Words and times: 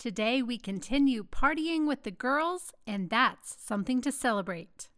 Today 0.00 0.40
we 0.40 0.56
continue 0.56 1.24
partying 1.24 1.86
with 1.86 2.04
the 2.04 2.10
girls, 2.10 2.72
and 2.86 3.10
that's 3.10 3.58
something 3.62 4.00
to 4.00 4.10
celebrate. 4.10 4.88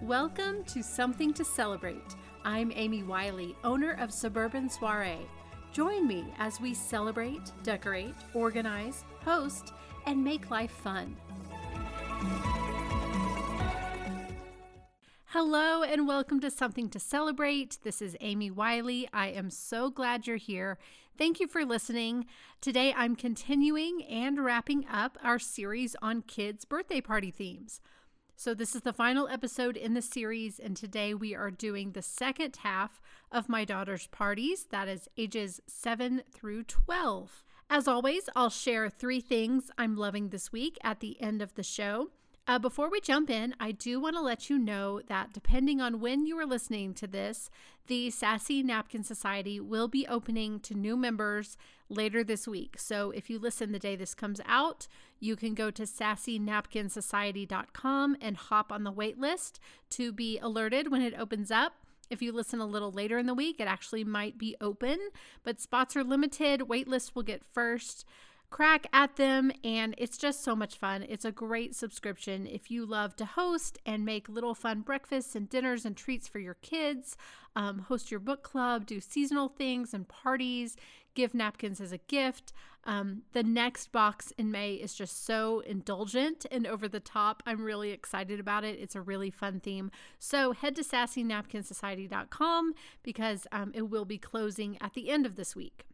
Welcome 0.00 0.62
to 0.66 0.80
Something 0.80 1.32
to 1.32 1.44
Celebrate. 1.44 2.14
I'm 2.44 2.70
Amy 2.76 3.02
Wiley, 3.02 3.56
owner 3.64 3.96
of 3.98 4.12
Suburban 4.12 4.70
Soiree. 4.70 5.26
Join 5.72 6.06
me 6.06 6.32
as 6.38 6.60
we 6.60 6.74
celebrate, 6.74 7.50
decorate, 7.64 8.14
organize, 8.32 9.02
host, 9.24 9.72
and 10.06 10.22
make 10.22 10.52
life 10.52 10.70
fun. 10.70 11.16
Hello 15.32 15.82
and 15.82 16.08
welcome 16.08 16.40
to 16.40 16.50
Something 16.50 16.88
to 16.88 16.98
Celebrate. 16.98 17.76
This 17.82 18.00
is 18.00 18.16
Amy 18.22 18.50
Wiley. 18.50 19.06
I 19.12 19.26
am 19.26 19.50
so 19.50 19.90
glad 19.90 20.26
you're 20.26 20.38
here. 20.38 20.78
Thank 21.18 21.38
you 21.38 21.46
for 21.46 21.66
listening. 21.66 22.24
Today 22.62 22.94
I'm 22.96 23.14
continuing 23.14 24.02
and 24.04 24.42
wrapping 24.42 24.86
up 24.90 25.18
our 25.22 25.38
series 25.38 25.94
on 26.00 26.22
kids' 26.22 26.64
birthday 26.64 27.02
party 27.02 27.30
themes. 27.30 27.82
So, 28.36 28.54
this 28.54 28.74
is 28.74 28.80
the 28.80 28.92
final 28.94 29.28
episode 29.28 29.76
in 29.76 29.92
the 29.92 30.00
series, 30.00 30.58
and 30.58 30.74
today 30.74 31.12
we 31.12 31.34
are 31.34 31.50
doing 31.50 31.92
the 31.92 32.00
second 32.00 32.60
half 32.62 32.98
of 33.30 33.50
my 33.50 33.66
daughter's 33.66 34.06
parties, 34.06 34.68
that 34.70 34.88
is 34.88 35.10
ages 35.18 35.60
7 35.66 36.22
through 36.32 36.62
12. 36.64 37.44
As 37.68 37.86
always, 37.86 38.30
I'll 38.34 38.48
share 38.48 38.88
three 38.88 39.20
things 39.20 39.70
I'm 39.76 39.94
loving 39.94 40.30
this 40.30 40.52
week 40.52 40.78
at 40.82 41.00
the 41.00 41.20
end 41.20 41.42
of 41.42 41.54
the 41.54 41.62
show. 41.62 42.12
Uh, 42.48 42.58
before 42.58 42.88
we 42.88 42.98
jump 42.98 43.28
in, 43.28 43.54
I 43.60 43.72
do 43.72 44.00
want 44.00 44.16
to 44.16 44.22
let 44.22 44.48
you 44.48 44.58
know 44.58 45.02
that 45.06 45.34
depending 45.34 45.82
on 45.82 46.00
when 46.00 46.24
you 46.24 46.38
are 46.38 46.46
listening 46.46 46.94
to 46.94 47.06
this, 47.06 47.50
the 47.88 48.08
Sassy 48.08 48.62
Napkin 48.62 49.04
Society 49.04 49.60
will 49.60 49.86
be 49.86 50.06
opening 50.06 50.58
to 50.60 50.72
new 50.72 50.96
members 50.96 51.58
later 51.90 52.24
this 52.24 52.48
week. 52.48 52.76
So 52.78 53.10
if 53.10 53.28
you 53.28 53.38
listen 53.38 53.72
the 53.72 53.78
day 53.78 53.96
this 53.96 54.14
comes 54.14 54.40
out, 54.46 54.88
you 55.20 55.36
can 55.36 55.52
go 55.52 55.70
to 55.70 55.82
sassynapkinsociety.com 55.82 58.16
and 58.18 58.36
hop 58.38 58.72
on 58.72 58.84
the 58.84 58.92
wait 58.92 59.18
list 59.18 59.60
to 59.90 60.10
be 60.10 60.38
alerted 60.38 60.90
when 60.90 61.02
it 61.02 61.12
opens 61.18 61.50
up. 61.50 61.74
If 62.08 62.22
you 62.22 62.32
listen 62.32 62.60
a 62.60 62.66
little 62.66 62.90
later 62.90 63.18
in 63.18 63.26
the 63.26 63.34
week, 63.34 63.60
it 63.60 63.68
actually 63.68 64.04
might 64.04 64.38
be 64.38 64.56
open, 64.58 65.10
but 65.44 65.60
spots 65.60 65.94
are 65.96 66.04
limited. 66.04 66.62
Waitlist 66.62 67.14
will 67.14 67.24
get 67.24 67.42
first 67.52 68.06
crack 68.50 68.86
at 68.92 69.16
them, 69.16 69.52
and 69.62 69.94
it's 69.98 70.16
just 70.16 70.42
so 70.42 70.56
much 70.56 70.76
fun. 70.76 71.04
It's 71.08 71.24
a 71.24 71.32
great 71.32 71.74
subscription 71.74 72.46
if 72.46 72.70
you 72.70 72.86
love 72.86 73.16
to 73.16 73.24
host 73.24 73.78
and 73.84 74.04
make 74.04 74.28
little 74.28 74.54
fun 74.54 74.80
breakfasts 74.80 75.34
and 75.34 75.48
dinners 75.48 75.84
and 75.84 75.96
treats 75.96 76.28
for 76.28 76.38
your 76.38 76.54
kids, 76.54 77.16
um, 77.54 77.80
host 77.80 78.10
your 78.10 78.20
book 78.20 78.42
club, 78.42 78.86
do 78.86 79.00
seasonal 79.00 79.48
things 79.48 79.92
and 79.92 80.08
parties, 80.08 80.76
give 81.14 81.34
napkins 81.34 81.80
as 81.80 81.92
a 81.92 81.98
gift. 81.98 82.52
Um, 82.84 83.22
the 83.32 83.42
next 83.42 83.92
box 83.92 84.32
in 84.38 84.50
May 84.50 84.74
is 84.74 84.94
just 84.94 85.26
so 85.26 85.60
indulgent 85.60 86.46
and 86.50 86.66
over 86.66 86.88
the 86.88 87.00
top. 87.00 87.42
I'm 87.44 87.64
really 87.64 87.90
excited 87.90 88.40
about 88.40 88.64
it. 88.64 88.78
It's 88.80 88.94
a 88.94 89.02
really 89.02 89.30
fun 89.30 89.60
theme. 89.60 89.90
So 90.18 90.52
head 90.52 90.76
to 90.76 90.82
sassynapkinsociety.com 90.82 92.74
because 93.02 93.46
um, 93.52 93.72
it 93.74 93.90
will 93.90 94.04
be 94.04 94.16
closing 94.16 94.78
at 94.80 94.94
the 94.94 95.10
end 95.10 95.26
of 95.26 95.36
this 95.36 95.54
week. 95.54 95.84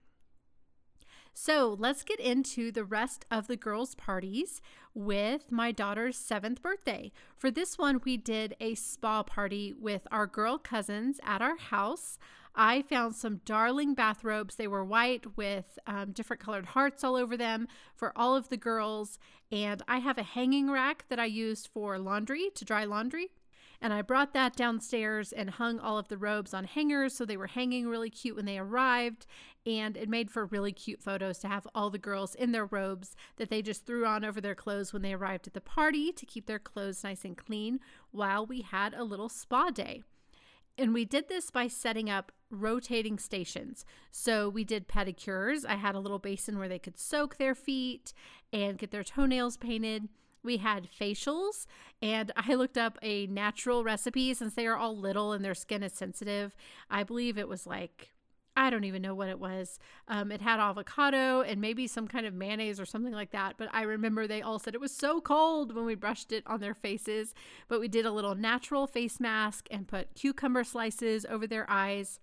So 1.36 1.76
let's 1.78 2.04
get 2.04 2.20
into 2.20 2.70
the 2.70 2.84
rest 2.84 3.26
of 3.28 3.48
the 3.48 3.56
girls' 3.56 3.96
parties 3.96 4.62
with 4.94 5.50
my 5.50 5.72
daughter's 5.72 6.16
seventh 6.16 6.62
birthday. 6.62 7.10
For 7.36 7.50
this 7.50 7.76
one, 7.76 8.00
we 8.04 8.16
did 8.16 8.54
a 8.60 8.76
spa 8.76 9.24
party 9.24 9.74
with 9.78 10.06
our 10.12 10.28
girl 10.28 10.58
cousins 10.58 11.18
at 11.24 11.42
our 11.42 11.56
house. 11.56 12.18
I 12.54 12.82
found 12.82 13.16
some 13.16 13.40
darling 13.44 13.94
bathrobes. 13.94 14.54
They 14.54 14.68
were 14.68 14.84
white 14.84 15.36
with 15.36 15.76
um, 15.88 16.12
different 16.12 16.40
colored 16.40 16.66
hearts 16.66 17.02
all 17.02 17.16
over 17.16 17.36
them 17.36 17.66
for 17.96 18.12
all 18.14 18.36
of 18.36 18.48
the 18.48 18.56
girls. 18.56 19.18
And 19.50 19.82
I 19.88 19.98
have 19.98 20.18
a 20.18 20.22
hanging 20.22 20.70
rack 20.70 21.04
that 21.08 21.18
I 21.18 21.24
used 21.24 21.66
for 21.66 21.98
laundry 21.98 22.50
to 22.54 22.64
dry 22.64 22.84
laundry. 22.84 23.30
And 23.80 23.92
I 23.92 24.02
brought 24.02 24.32
that 24.32 24.56
downstairs 24.56 25.32
and 25.32 25.50
hung 25.50 25.78
all 25.78 25.98
of 25.98 26.08
the 26.08 26.16
robes 26.16 26.54
on 26.54 26.64
hangers 26.64 27.14
so 27.14 27.24
they 27.24 27.36
were 27.36 27.48
hanging 27.48 27.86
really 27.86 28.10
cute 28.10 28.36
when 28.36 28.46
they 28.46 28.58
arrived. 28.58 29.26
And 29.66 29.96
it 29.96 30.08
made 30.08 30.30
for 30.30 30.46
really 30.46 30.72
cute 30.72 31.02
photos 31.02 31.38
to 31.38 31.48
have 31.48 31.66
all 31.74 31.90
the 31.90 31.98
girls 31.98 32.34
in 32.34 32.52
their 32.52 32.66
robes 32.66 33.16
that 33.36 33.50
they 33.50 33.62
just 33.62 33.86
threw 33.86 34.06
on 34.06 34.24
over 34.24 34.40
their 34.40 34.54
clothes 34.54 34.92
when 34.92 35.02
they 35.02 35.14
arrived 35.14 35.46
at 35.46 35.54
the 35.54 35.60
party 35.60 36.12
to 36.12 36.26
keep 36.26 36.46
their 36.46 36.58
clothes 36.58 37.04
nice 37.04 37.24
and 37.24 37.36
clean 37.36 37.80
while 38.10 38.44
we 38.44 38.62
had 38.62 38.94
a 38.94 39.04
little 39.04 39.28
spa 39.28 39.70
day. 39.70 40.02
And 40.76 40.92
we 40.92 41.04
did 41.04 41.28
this 41.28 41.50
by 41.50 41.68
setting 41.68 42.10
up 42.10 42.32
rotating 42.50 43.18
stations. 43.18 43.84
So 44.10 44.48
we 44.48 44.64
did 44.64 44.88
pedicures. 44.88 45.64
I 45.66 45.74
had 45.74 45.94
a 45.94 46.00
little 46.00 46.18
basin 46.18 46.58
where 46.58 46.68
they 46.68 46.78
could 46.78 46.98
soak 46.98 47.36
their 47.36 47.54
feet 47.54 48.12
and 48.52 48.78
get 48.78 48.90
their 48.90 49.04
toenails 49.04 49.56
painted. 49.56 50.08
We 50.44 50.58
had 50.58 50.88
facials, 50.88 51.66
and 52.02 52.30
I 52.36 52.54
looked 52.54 52.78
up 52.78 52.98
a 53.02 53.26
natural 53.26 53.82
recipe 53.82 54.34
since 54.34 54.54
they 54.54 54.66
are 54.66 54.76
all 54.76 54.96
little 54.96 55.32
and 55.32 55.44
their 55.44 55.54
skin 55.54 55.82
is 55.82 55.94
sensitive. 55.94 56.54
I 56.90 57.02
believe 57.02 57.38
it 57.38 57.48
was 57.48 57.66
like, 57.66 58.10
I 58.56 58.70
don't 58.70 58.84
even 58.84 59.02
know 59.02 59.14
what 59.14 59.28
it 59.28 59.40
was. 59.40 59.80
Um, 60.06 60.30
it 60.30 60.40
had 60.40 60.60
avocado 60.60 61.40
and 61.40 61.60
maybe 61.60 61.86
some 61.86 62.06
kind 62.06 62.24
of 62.24 62.34
mayonnaise 62.34 62.78
or 62.78 62.86
something 62.86 63.12
like 63.12 63.32
that. 63.32 63.54
But 63.56 63.68
I 63.72 63.82
remember 63.82 64.26
they 64.26 64.42
all 64.42 64.58
said 64.58 64.74
it 64.74 64.80
was 64.80 64.94
so 64.94 65.20
cold 65.20 65.74
when 65.74 65.86
we 65.86 65.96
brushed 65.96 66.30
it 66.30 66.44
on 66.46 66.60
their 66.60 66.74
faces. 66.74 67.34
But 67.66 67.80
we 67.80 67.88
did 67.88 68.06
a 68.06 68.12
little 68.12 68.36
natural 68.36 68.86
face 68.86 69.18
mask 69.18 69.66
and 69.70 69.88
put 69.88 70.14
cucumber 70.14 70.62
slices 70.62 71.26
over 71.28 71.46
their 71.46 71.68
eyes. 71.68 72.20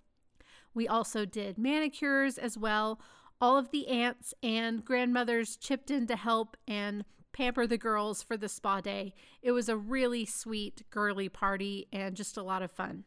We 0.74 0.88
also 0.88 1.26
did 1.26 1.58
manicures 1.58 2.38
as 2.38 2.58
well. 2.58 3.02
All 3.42 3.58
of 3.58 3.72
the 3.72 3.88
aunts 3.88 4.34
and 4.42 4.86
grandmothers 4.86 5.58
chipped 5.58 5.92
in 5.92 6.08
to 6.08 6.16
help 6.16 6.56
and 6.66 7.04
pamper 7.34 7.68
the 7.68 7.78
girls 7.78 8.22
for 8.24 8.38
the 8.38 8.50
spa 8.50 8.82
day. 8.82 9.14
It 9.42 9.52
was 9.52 9.70
a 9.70 9.78
really 9.78 10.26
sweet, 10.26 10.84
girly 10.90 11.30
party 11.30 11.88
and 11.92 12.16
just 12.16 12.38
a 12.38 12.44
lot 12.44 12.62
of 12.62 12.72
fun. 12.72 13.06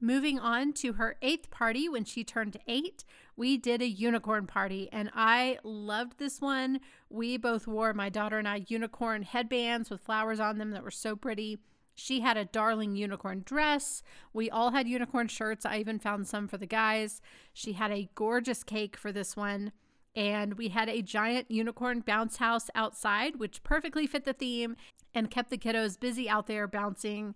Moving 0.00 0.38
on 0.38 0.72
to 0.74 0.94
her 0.94 1.16
eighth 1.22 1.50
party 1.50 1.88
when 1.88 2.04
she 2.04 2.24
turned 2.24 2.58
eight, 2.66 3.04
we 3.36 3.56
did 3.56 3.80
a 3.80 3.86
unicorn 3.86 4.46
party 4.46 4.88
and 4.92 5.10
I 5.14 5.58
loved 5.62 6.18
this 6.18 6.40
one. 6.40 6.80
We 7.08 7.36
both 7.36 7.66
wore, 7.66 7.94
my 7.94 8.08
daughter 8.08 8.38
and 8.38 8.48
I, 8.48 8.66
unicorn 8.68 9.22
headbands 9.22 9.90
with 9.90 10.02
flowers 10.02 10.40
on 10.40 10.58
them 10.58 10.72
that 10.72 10.82
were 10.82 10.90
so 10.90 11.16
pretty. 11.16 11.58
She 11.94 12.20
had 12.20 12.36
a 12.36 12.44
darling 12.44 12.96
unicorn 12.96 13.42
dress. 13.46 14.02
We 14.32 14.50
all 14.50 14.72
had 14.72 14.88
unicorn 14.88 15.28
shirts. 15.28 15.64
I 15.64 15.78
even 15.78 16.00
found 16.00 16.26
some 16.26 16.48
for 16.48 16.58
the 16.58 16.66
guys. 16.66 17.20
She 17.52 17.74
had 17.74 17.92
a 17.92 18.10
gorgeous 18.14 18.64
cake 18.64 18.96
for 18.96 19.12
this 19.12 19.36
one 19.36 19.72
and 20.16 20.54
we 20.54 20.68
had 20.68 20.88
a 20.88 21.02
giant 21.02 21.50
unicorn 21.50 22.00
bounce 22.00 22.36
house 22.36 22.70
outside, 22.74 23.36
which 23.36 23.62
perfectly 23.64 24.06
fit 24.06 24.24
the 24.24 24.32
theme 24.32 24.76
and 25.14 25.30
kept 25.30 25.50
the 25.50 25.58
kiddos 25.58 25.98
busy 25.98 26.28
out 26.28 26.46
there 26.46 26.66
bouncing. 26.66 27.34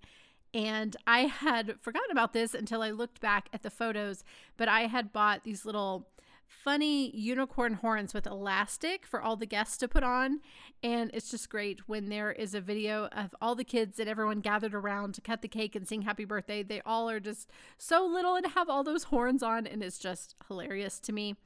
And 0.54 0.96
I 1.06 1.20
had 1.20 1.76
forgotten 1.80 2.10
about 2.10 2.32
this 2.32 2.54
until 2.54 2.82
I 2.82 2.90
looked 2.90 3.20
back 3.20 3.48
at 3.52 3.62
the 3.62 3.70
photos, 3.70 4.24
but 4.56 4.68
I 4.68 4.82
had 4.82 5.12
bought 5.12 5.44
these 5.44 5.64
little 5.64 6.08
funny 6.46 7.14
unicorn 7.14 7.74
horns 7.74 8.14
with 8.14 8.26
elastic 8.26 9.04
for 9.06 9.20
all 9.20 9.36
the 9.36 9.44
guests 9.44 9.76
to 9.76 9.86
put 9.86 10.02
on. 10.02 10.40
And 10.82 11.10
it's 11.12 11.30
just 11.30 11.50
great 11.50 11.86
when 11.86 12.08
there 12.08 12.32
is 12.32 12.54
a 12.54 12.60
video 12.60 13.06
of 13.06 13.34
all 13.40 13.54
the 13.54 13.64
kids 13.64 13.98
and 13.98 14.08
everyone 14.08 14.40
gathered 14.40 14.74
around 14.74 15.14
to 15.14 15.20
cut 15.20 15.42
the 15.42 15.48
cake 15.48 15.76
and 15.76 15.86
sing 15.86 16.02
happy 16.02 16.24
birthday. 16.24 16.62
They 16.62 16.80
all 16.86 17.10
are 17.10 17.20
just 17.20 17.50
so 17.76 18.06
little 18.06 18.34
and 18.34 18.46
have 18.46 18.70
all 18.70 18.82
those 18.82 19.04
horns 19.04 19.42
on, 19.42 19.66
and 19.66 19.82
it's 19.82 19.98
just 19.98 20.36
hilarious 20.48 20.98
to 21.00 21.12
me. 21.12 21.36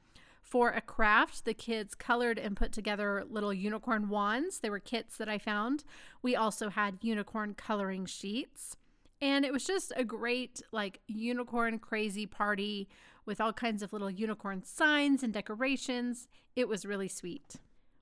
For 0.43 0.69
a 0.69 0.81
craft, 0.81 1.45
the 1.45 1.53
kids 1.55 1.95
colored 1.95 2.37
and 2.37 2.55
put 2.55 2.71
together 2.71 3.25
little 3.27 3.53
unicorn 3.53 4.09
wands. 4.09 4.59
They 4.59 4.69
were 4.69 4.79
kits 4.79 5.17
that 5.17 5.29
I 5.29 5.39
found. 5.39 5.83
We 6.21 6.35
also 6.35 6.69
had 6.69 6.99
unicorn 7.01 7.55
coloring 7.55 8.05
sheets. 8.05 8.75
And 9.21 9.45
it 9.45 9.53
was 9.53 9.65
just 9.65 9.93
a 9.95 10.03
great, 10.03 10.61
like, 10.71 10.99
unicorn 11.07 11.79
crazy 11.79 12.25
party 12.27 12.89
with 13.25 13.39
all 13.39 13.53
kinds 13.53 13.81
of 13.81 13.93
little 13.93 14.11
unicorn 14.11 14.63
signs 14.63 15.23
and 15.23 15.33
decorations. 15.33 16.27
It 16.55 16.67
was 16.67 16.85
really 16.85 17.07
sweet. 17.07 17.55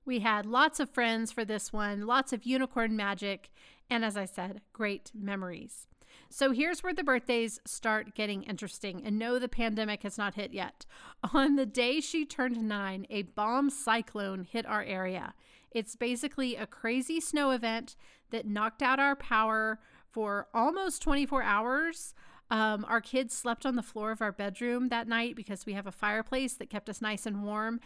We 0.04 0.18
had 0.18 0.44
lots 0.44 0.80
of 0.80 0.90
friends 0.90 1.30
for 1.30 1.44
this 1.44 1.72
one, 1.72 2.06
lots 2.06 2.32
of 2.32 2.44
unicorn 2.44 2.96
magic, 2.96 3.50
and 3.88 4.04
as 4.04 4.16
I 4.16 4.24
said, 4.24 4.62
great 4.72 5.12
memories. 5.14 5.86
So 6.28 6.52
here's 6.52 6.82
where 6.82 6.94
the 6.94 7.04
birthdays 7.04 7.60
start 7.66 8.14
getting 8.14 8.42
interesting. 8.44 9.02
And 9.04 9.18
no, 9.18 9.38
the 9.38 9.48
pandemic 9.48 10.02
has 10.02 10.16
not 10.16 10.34
hit 10.34 10.52
yet. 10.52 10.86
On 11.32 11.56
the 11.56 11.66
day 11.66 12.00
she 12.00 12.24
turned 12.24 12.66
nine, 12.66 13.06
a 13.10 13.22
bomb 13.22 13.70
cyclone 13.70 14.44
hit 14.44 14.66
our 14.66 14.82
area. 14.82 15.34
It's 15.70 15.96
basically 15.96 16.56
a 16.56 16.66
crazy 16.66 17.20
snow 17.20 17.50
event 17.50 17.96
that 18.30 18.46
knocked 18.46 18.82
out 18.82 18.98
our 18.98 19.16
power 19.16 19.78
for 20.10 20.48
almost 20.52 21.02
24 21.02 21.42
hours. 21.42 22.14
Um, 22.50 22.84
our 22.86 23.00
kids 23.00 23.34
slept 23.34 23.64
on 23.64 23.76
the 23.76 23.82
floor 23.82 24.10
of 24.10 24.20
our 24.20 24.32
bedroom 24.32 24.88
that 24.90 25.08
night 25.08 25.34
because 25.34 25.64
we 25.64 25.72
have 25.72 25.86
a 25.86 25.92
fireplace 25.92 26.54
that 26.54 26.68
kept 26.68 26.90
us 26.90 27.00
nice 27.00 27.24
and 27.24 27.42
warm. 27.42 27.80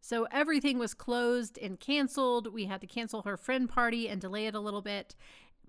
So 0.00 0.26
everything 0.30 0.78
was 0.78 0.94
closed 0.94 1.58
and 1.58 1.78
canceled. 1.78 2.52
We 2.52 2.66
had 2.66 2.80
to 2.80 2.86
cancel 2.86 3.22
her 3.22 3.36
friend 3.36 3.68
party 3.68 4.08
and 4.08 4.20
delay 4.20 4.46
it 4.46 4.54
a 4.54 4.60
little 4.60 4.82
bit. 4.82 5.14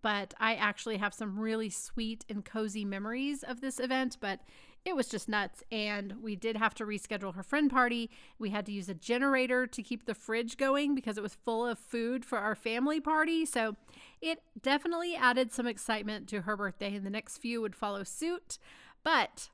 But 0.02 0.34
I 0.40 0.56
actually 0.56 0.98
have 0.98 1.14
some 1.14 1.40
really 1.40 1.70
sweet 1.70 2.26
and 2.30 2.44
cozy 2.46 2.86
memories 2.86 3.44
of 3.44 3.62
this 3.62 3.80
event, 3.80 4.18
but 4.20 4.40
it 4.86 4.96
was 4.96 5.08
just 5.08 5.28
nuts. 5.28 5.64
And 5.72 6.16
we 6.22 6.36
did 6.36 6.56
have 6.58 6.74
to 6.76 6.86
reschedule 6.86 7.36
her 7.36 7.44
friend 7.44 7.70
party. 7.70 8.10
We 8.38 8.50
had 8.50 8.66
to 8.68 8.72
use 8.72 8.90
a 8.90 8.94
generator 8.94 9.68
to 9.68 9.84
keep 9.84 10.06
the 10.06 10.16
fridge 10.16 10.58
going 10.58 10.96
because 10.96 11.18
it 11.18 11.24
was 11.24 11.36
full 11.36 11.66
of 11.66 11.78
food 11.78 12.24
for 12.24 12.38
our 12.38 12.56
family 12.56 13.00
party. 13.00 13.46
So 13.46 13.76
it 14.22 14.42
definitely 14.62 15.16
added 15.16 15.52
some 15.52 15.68
excitement 15.68 16.28
to 16.30 16.42
her 16.42 16.56
birthday, 16.56 16.96
and 16.96 17.06
the 17.06 17.10
next 17.10 17.38
few 17.38 17.62
would 17.62 17.76
follow 17.76 18.04
suit. 18.04 18.58
But 19.04 19.50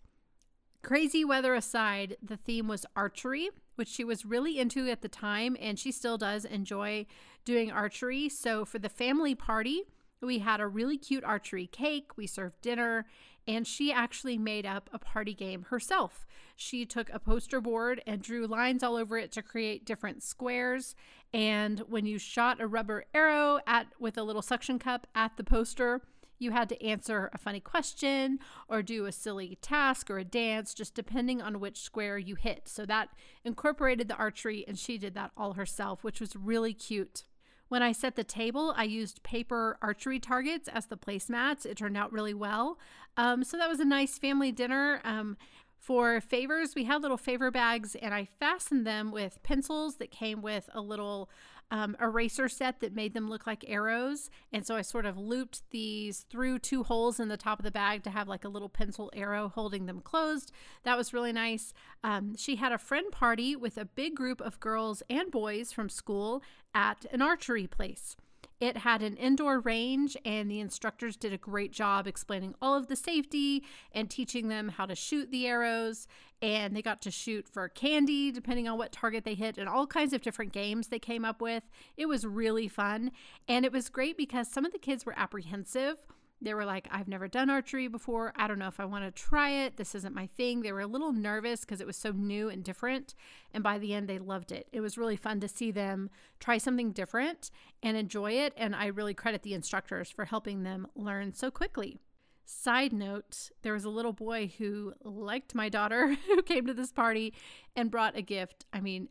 crazy 0.83 1.25
weather 1.25 1.55
aside, 1.55 2.17
the 2.21 2.37
theme 2.37 2.67
was 2.67 2.85
archery, 2.95 3.49
which 3.75 3.89
she 3.89 4.03
was 4.03 4.25
really 4.25 4.59
into 4.59 4.87
at 4.89 5.01
the 5.01 5.09
time, 5.09 5.57
and 5.59 5.79
she 5.79 5.91
still 5.91 6.17
does 6.17 6.45
enjoy 6.45 7.07
doing 7.43 7.71
archery. 7.71 8.29
So 8.29 8.65
for 8.65 8.79
the 8.79 8.89
family 8.89 9.35
party, 9.35 9.83
we 10.21 10.39
had 10.39 10.59
a 10.59 10.67
really 10.67 10.97
cute 10.97 11.23
archery 11.23 11.67
cake, 11.67 12.11
we 12.17 12.27
served 12.27 12.61
dinner, 12.61 13.05
and 13.47 13.67
she 13.67 13.91
actually 13.91 14.37
made 14.37 14.65
up 14.65 14.89
a 14.91 14.99
party 14.99 15.33
game 15.33 15.63
herself. 15.69 16.25
She 16.55 16.85
took 16.85 17.09
a 17.13 17.19
poster 17.19 17.61
board 17.61 18.01
and 18.07 18.21
drew 18.21 18.47
lines 18.47 18.81
all 18.81 18.95
over 18.95 19.17
it 19.17 19.31
to 19.33 19.41
create 19.41 19.85
different 19.85 20.23
squares. 20.23 20.95
And 21.33 21.81
when 21.81 22.05
you 22.05 22.17
shot 22.17 22.61
a 22.61 22.67
rubber 22.67 23.05
arrow 23.13 23.59
at 23.67 23.87
with 23.99 24.17
a 24.17 24.23
little 24.23 24.41
suction 24.41 24.79
cup 24.79 25.05
at 25.13 25.37
the 25.37 25.43
poster, 25.43 26.01
you 26.39 26.51
had 26.51 26.69
to 26.69 26.83
answer 26.83 27.29
a 27.33 27.37
funny 27.37 27.59
question 27.59 28.39
or 28.67 28.81
do 28.81 29.05
a 29.05 29.11
silly 29.11 29.57
task 29.61 30.09
or 30.09 30.17
a 30.17 30.25
dance, 30.25 30.73
just 30.73 30.95
depending 30.95 31.41
on 31.41 31.59
which 31.59 31.81
square 31.81 32.17
you 32.17 32.35
hit. 32.35 32.67
So 32.67 32.85
that 32.85 33.09
incorporated 33.43 34.07
the 34.07 34.15
archery, 34.15 34.65
and 34.67 34.77
she 34.77 34.97
did 34.97 35.13
that 35.15 35.31
all 35.37 35.53
herself, 35.53 36.03
which 36.03 36.19
was 36.19 36.35
really 36.35 36.73
cute. 36.73 37.23
When 37.67 37.81
I 37.81 37.91
set 37.91 38.15
the 38.15 38.23
table, 38.23 38.73
I 38.77 38.83
used 38.83 39.23
paper 39.23 39.77
archery 39.81 40.19
targets 40.19 40.67
as 40.67 40.85
the 40.85 40.97
placemats. 40.97 41.65
It 41.65 41.77
turned 41.77 41.97
out 41.97 42.11
really 42.11 42.33
well. 42.33 42.77
Um, 43.17 43.43
so 43.43 43.57
that 43.57 43.69
was 43.69 43.79
a 43.79 43.85
nice 43.85 44.17
family 44.17 44.51
dinner. 44.51 45.01
Um, 45.03 45.37
for 45.79 46.19
favors, 46.19 46.73
we 46.75 46.85
had 46.85 47.01
little 47.01 47.17
favor 47.17 47.51
bags, 47.51 47.95
and 47.95 48.13
I 48.13 48.27
fastened 48.39 48.87
them 48.87 49.11
with 49.11 49.41
pencils 49.43 49.97
that 49.97 50.09
came 50.09 50.41
with 50.41 50.67
a 50.73 50.81
little 50.81 51.29
um, 51.71 51.95
eraser 51.99 52.47
set 52.47 52.79
that 52.79 52.95
made 52.95 53.13
them 53.13 53.29
look 53.29 53.47
like 53.47 53.65
arrows. 53.67 54.29
And 54.53 54.65
so 54.65 54.75
I 54.75 54.81
sort 54.81 55.05
of 55.05 55.17
looped 55.17 55.61
these 55.71 56.25
through 56.29 56.59
two 56.59 56.83
holes 56.83 57.19
in 57.19 57.27
the 57.27 57.37
top 57.37 57.59
of 57.59 57.65
the 57.65 57.71
bag 57.71 58.03
to 58.03 58.09
have 58.09 58.27
like 58.27 58.45
a 58.45 58.49
little 58.49 58.69
pencil 58.69 59.11
arrow 59.15 59.51
holding 59.53 59.85
them 59.85 59.99
closed. 59.99 60.51
That 60.83 60.97
was 60.97 61.13
really 61.13 61.33
nice. 61.33 61.73
Um, 62.03 62.35
she 62.37 62.57
had 62.57 62.71
a 62.71 62.77
friend 62.77 63.11
party 63.11 63.55
with 63.55 63.77
a 63.77 63.85
big 63.85 64.15
group 64.15 64.41
of 64.41 64.59
girls 64.59 65.01
and 65.09 65.31
boys 65.31 65.71
from 65.71 65.89
school 65.89 66.43
at 66.73 67.05
an 67.11 67.21
archery 67.21 67.67
place. 67.67 68.15
It 68.59 68.77
had 68.77 69.01
an 69.01 69.17
indoor 69.17 69.59
range, 69.59 70.15
and 70.23 70.49
the 70.49 70.59
instructors 70.59 71.17
did 71.17 71.33
a 71.33 71.37
great 71.37 71.71
job 71.71 72.07
explaining 72.07 72.55
all 72.61 72.75
of 72.75 72.87
the 72.87 72.95
safety 72.95 73.63
and 73.91 74.09
teaching 74.09 74.47
them 74.47 74.69
how 74.69 74.85
to 74.85 74.95
shoot 74.95 75.29
the 75.29 75.45
arrows. 75.45 76.07
And 76.41 76.75
they 76.75 76.81
got 76.81 77.01
to 77.03 77.11
shoot 77.11 77.47
for 77.47 77.67
candy, 77.67 78.31
depending 78.31 78.67
on 78.67 78.77
what 78.77 78.91
target 78.91 79.25
they 79.25 79.35
hit, 79.35 79.57
and 79.57 79.67
all 79.67 79.87
kinds 79.87 80.13
of 80.13 80.21
different 80.21 80.53
games 80.53 80.87
they 80.87 80.99
came 80.99 81.25
up 81.25 81.41
with. 81.41 81.63
It 81.97 82.07
was 82.07 82.25
really 82.25 82.67
fun. 82.67 83.11
And 83.47 83.65
it 83.65 83.71
was 83.71 83.89
great 83.89 84.17
because 84.17 84.47
some 84.47 84.65
of 84.65 84.71
the 84.71 84.79
kids 84.79 85.05
were 85.05 85.17
apprehensive 85.17 86.05
they 86.41 86.53
were 86.53 86.65
like, 86.65 86.87
I've 86.91 87.07
never 87.07 87.27
done 87.27 87.49
archery 87.49 87.87
before. 87.87 88.33
I 88.35 88.47
don't 88.47 88.59
know 88.59 88.67
if 88.67 88.79
I 88.79 88.85
want 88.85 89.05
to 89.05 89.11
try 89.11 89.49
it. 89.49 89.77
This 89.77 89.95
isn't 89.95 90.13
my 90.13 90.27
thing. 90.27 90.61
They 90.61 90.71
were 90.71 90.81
a 90.81 90.87
little 90.87 91.13
nervous 91.13 91.61
because 91.61 91.79
it 91.79 91.87
was 91.87 91.97
so 91.97 92.11
new 92.11 92.49
and 92.49 92.63
different. 92.63 93.15
And 93.53 93.63
by 93.63 93.77
the 93.77 93.93
end, 93.93 94.07
they 94.07 94.19
loved 94.19 94.51
it. 94.51 94.67
It 94.71 94.81
was 94.81 94.97
really 94.97 95.15
fun 95.15 95.39
to 95.39 95.47
see 95.47 95.71
them 95.71 96.09
try 96.39 96.57
something 96.57 96.91
different 96.91 97.51
and 97.81 97.95
enjoy 97.95 98.33
it. 98.33 98.53
And 98.57 98.75
I 98.75 98.87
really 98.87 99.13
credit 99.13 99.43
the 99.43 99.53
instructors 99.53 100.11
for 100.11 100.25
helping 100.25 100.63
them 100.63 100.87
learn 100.95 101.33
so 101.33 101.49
quickly. 101.49 101.99
Side 102.45 102.93
note, 102.93 103.49
there 103.63 103.73
was 103.73 103.85
a 103.85 103.89
little 103.89 104.13
boy 104.13 104.51
who 104.59 104.93
liked 105.03 105.55
my 105.55 105.67
daughter 105.67 106.15
who 106.27 106.43
came 106.43 106.67
to 106.67 106.73
this 106.73 106.91
party 106.91 107.33
and 107.75 107.89
brought 107.89 108.17
a 108.17 108.21
gift. 108.21 108.65
I 108.71 108.81
mean, 108.81 109.09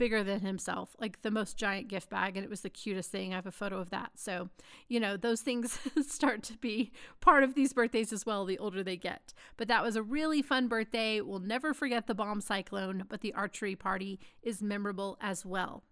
bigger 0.00 0.24
than 0.24 0.40
himself, 0.40 0.96
like 0.98 1.20
the 1.20 1.30
most 1.30 1.58
giant 1.58 1.86
gift 1.86 2.08
bag. 2.08 2.34
And 2.34 2.42
it 2.42 2.48
was 2.48 2.62
the 2.62 2.70
cutest 2.70 3.10
thing. 3.10 3.32
I 3.32 3.36
have 3.36 3.46
a 3.46 3.52
photo 3.52 3.78
of 3.78 3.90
that. 3.90 4.12
So, 4.14 4.48
you 4.88 4.98
know, 4.98 5.18
those 5.18 5.42
things 5.42 5.78
start 6.08 6.42
to 6.44 6.56
be 6.56 6.90
part 7.20 7.44
of 7.44 7.54
these 7.54 7.74
birthdays 7.74 8.10
as 8.10 8.24
well, 8.24 8.46
the 8.46 8.56
older 8.56 8.82
they 8.82 8.96
get. 8.96 9.34
But 9.58 9.68
that 9.68 9.82
was 9.82 9.96
a 9.96 10.02
really 10.02 10.40
fun 10.40 10.68
birthday. 10.68 11.20
We'll 11.20 11.38
never 11.38 11.74
forget 11.74 12.06
the 12.06 12.14
bomb 12.14 12.40
cyclone, 12.40 13.04
but 13.10 13.20
the 13.20 13.34
archery 13.34 13.76
party 13.76 14.18
is 14.42 14.62
memorable 14.62 15.18
as 15.20 15.44
well. 15.44 15.84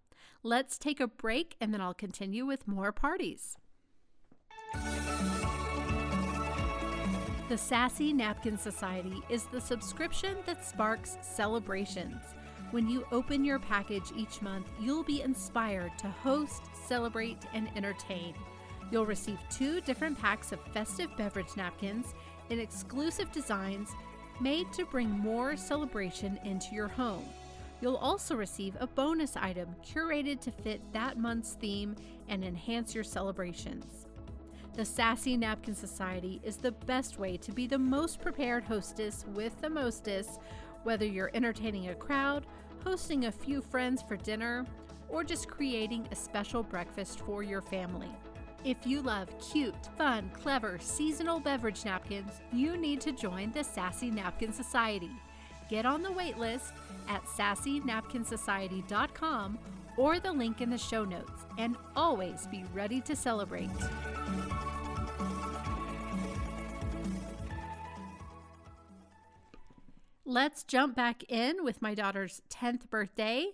Let's 0.42 0.78
take 0.78 1.00
a 1.00 1.06
break 1.06 1.56
and 1.60 1.74
then 1.74 1.82
I'll 1.82 1.92
continue 1.92 2.46
with 2.46 2.66
more 2.66 2.92
parties. 2.92 3.58
The 7.50 7.58
Sassy 7.58 8.14
Napkin 8.14 8.56
Society 8.56 9.22
is 9.28 9.44
the 9.44 9.60
subscription 9.60 10.38
that 10.46 10.64
sparks 10.64 11.18
celebrations. 11.20 12.22
When 12.70 12.86
you 12.86 13.06
open 13.12 13.46
your 13.46 13.58
package 13.58 14.12
each 14.14 14.42
month, 14.42 14.66
you'll 14.78 15.02
be 15.02 15.22
inspired 15.22 15.92
to 15.98 16.08
host, 16.08 16.62
celebrate, 16.86 17.38
and 17.54 17.70
entertain. 17.74 18.34
You'll 18.90 19.06
receive 19.06 19.38
two 19.50 19.80
different 19.80 20.18
packs 20.18 20.52
of 20.52 20.60
festive 20.74 21.08
beverage 21.16 21.56
napkins 21.56 22.14
in 22.50 22.60
exclusive 22.60 23.32
designs 23.32 23.88
made 24.40 24.70
to 24.74 24.84
bring 24.84 25.08
more 25.08 25.56
celebration 25.56 26.38
into 26.44 26.74
your 26.74 26.88
home. 26.88 27.24
You'll 27.80 27.96
also 27.96 28.34
receive 28.34 28.76
a 28.80 28.86
bonus 28.86 29.34
item 29.34 29.68
curated 29.82 30.40
to 30.42 30.50
fit 30.50 30.82
that 30.92 31.18
month's 31.18 31.54
theme 31.54 31.96
and 32.28 32.44
enhance 32.44 32.94
your 32.94 33.04
celebrations. 33.04 34.06
The 34.74 34.84
Sassy 34.84 35.36
Napkin 35.36 35.74
Society 35.74 36.40
is 36.44 36.56
the 36.56 36.72
best 36.72 37.18
way 37.18 37.36
to 37.38 37.50
be 37.50 37.66
the 37.66 37.78
most 37.78 38.20
prepared 38.20 38.64
hostess 38.64 39.24
with 39.34 39.60
the 39.60 39.70
mostest 39.70 40.38
whether 40.84 41.04
you're 41.04 41.30
entertaining 41.34 41.88
a 41.88 41.94
crowd, 41.94 42.46
hosting 42.84 43.26
a 43.26 43.32
few 43.32 43.60
friends 43.60 44.02
for 44.02 44.16
dinner, 44.16 44.64
or 45.08 45.24
just 45.24 45.48
creating 45.48 46.06
a 46.10 46.16
special 46.16 46.62
breakfast 46.62 47.20
for 47.20 47.42
your 47.42 47.62
family. 47.62 48.10
If 48.64 48.86
you 48.86 49.02
love 49.02 49.28
cute, 49.38 49.74
fun, 49.96 50.30
clever, 50.34 50.78
seasonal 50.80 51.40
beverage 51.40 51.84
napkins, 51.84 52.40
you 52.52 52.76
need 52.76 53.00
to 53.02 53.12
join 53.12 53.52
the 53.52 53.62
Sassy 53.62 54.10
Napkin 54.10 54.52
Society. 54.52 55.12
Get 55.70 55.86
on 55.86 56.02
the 56.02 56.10
wait 56.12 56.38
list 56.38 56.72
at 57.08 57.24
sassynapkinsociety.com 57.24 59.58
or 59.96 60.18
the 60.20 60.32
link 60.32 60.60
in 60.60 60.70
the 60.70 60.78
show 60.78 61.04
notes, 61.04 61.44
and 61.58 61.76
always 61.96 62.46
be 62.46 62.64
ready 62.72 63.00
to 63.00 63.16
celebrate. 63.16 63.68
Let's 70.30 70.62
jump 70.62 70.94
back 70.94 71.24
in 71.30 71.64
with 71.64 71.80
my 71.80 71.94
daughter's 71.94 72.42
10th 72.50 72.90
birthday. 72.90 73.46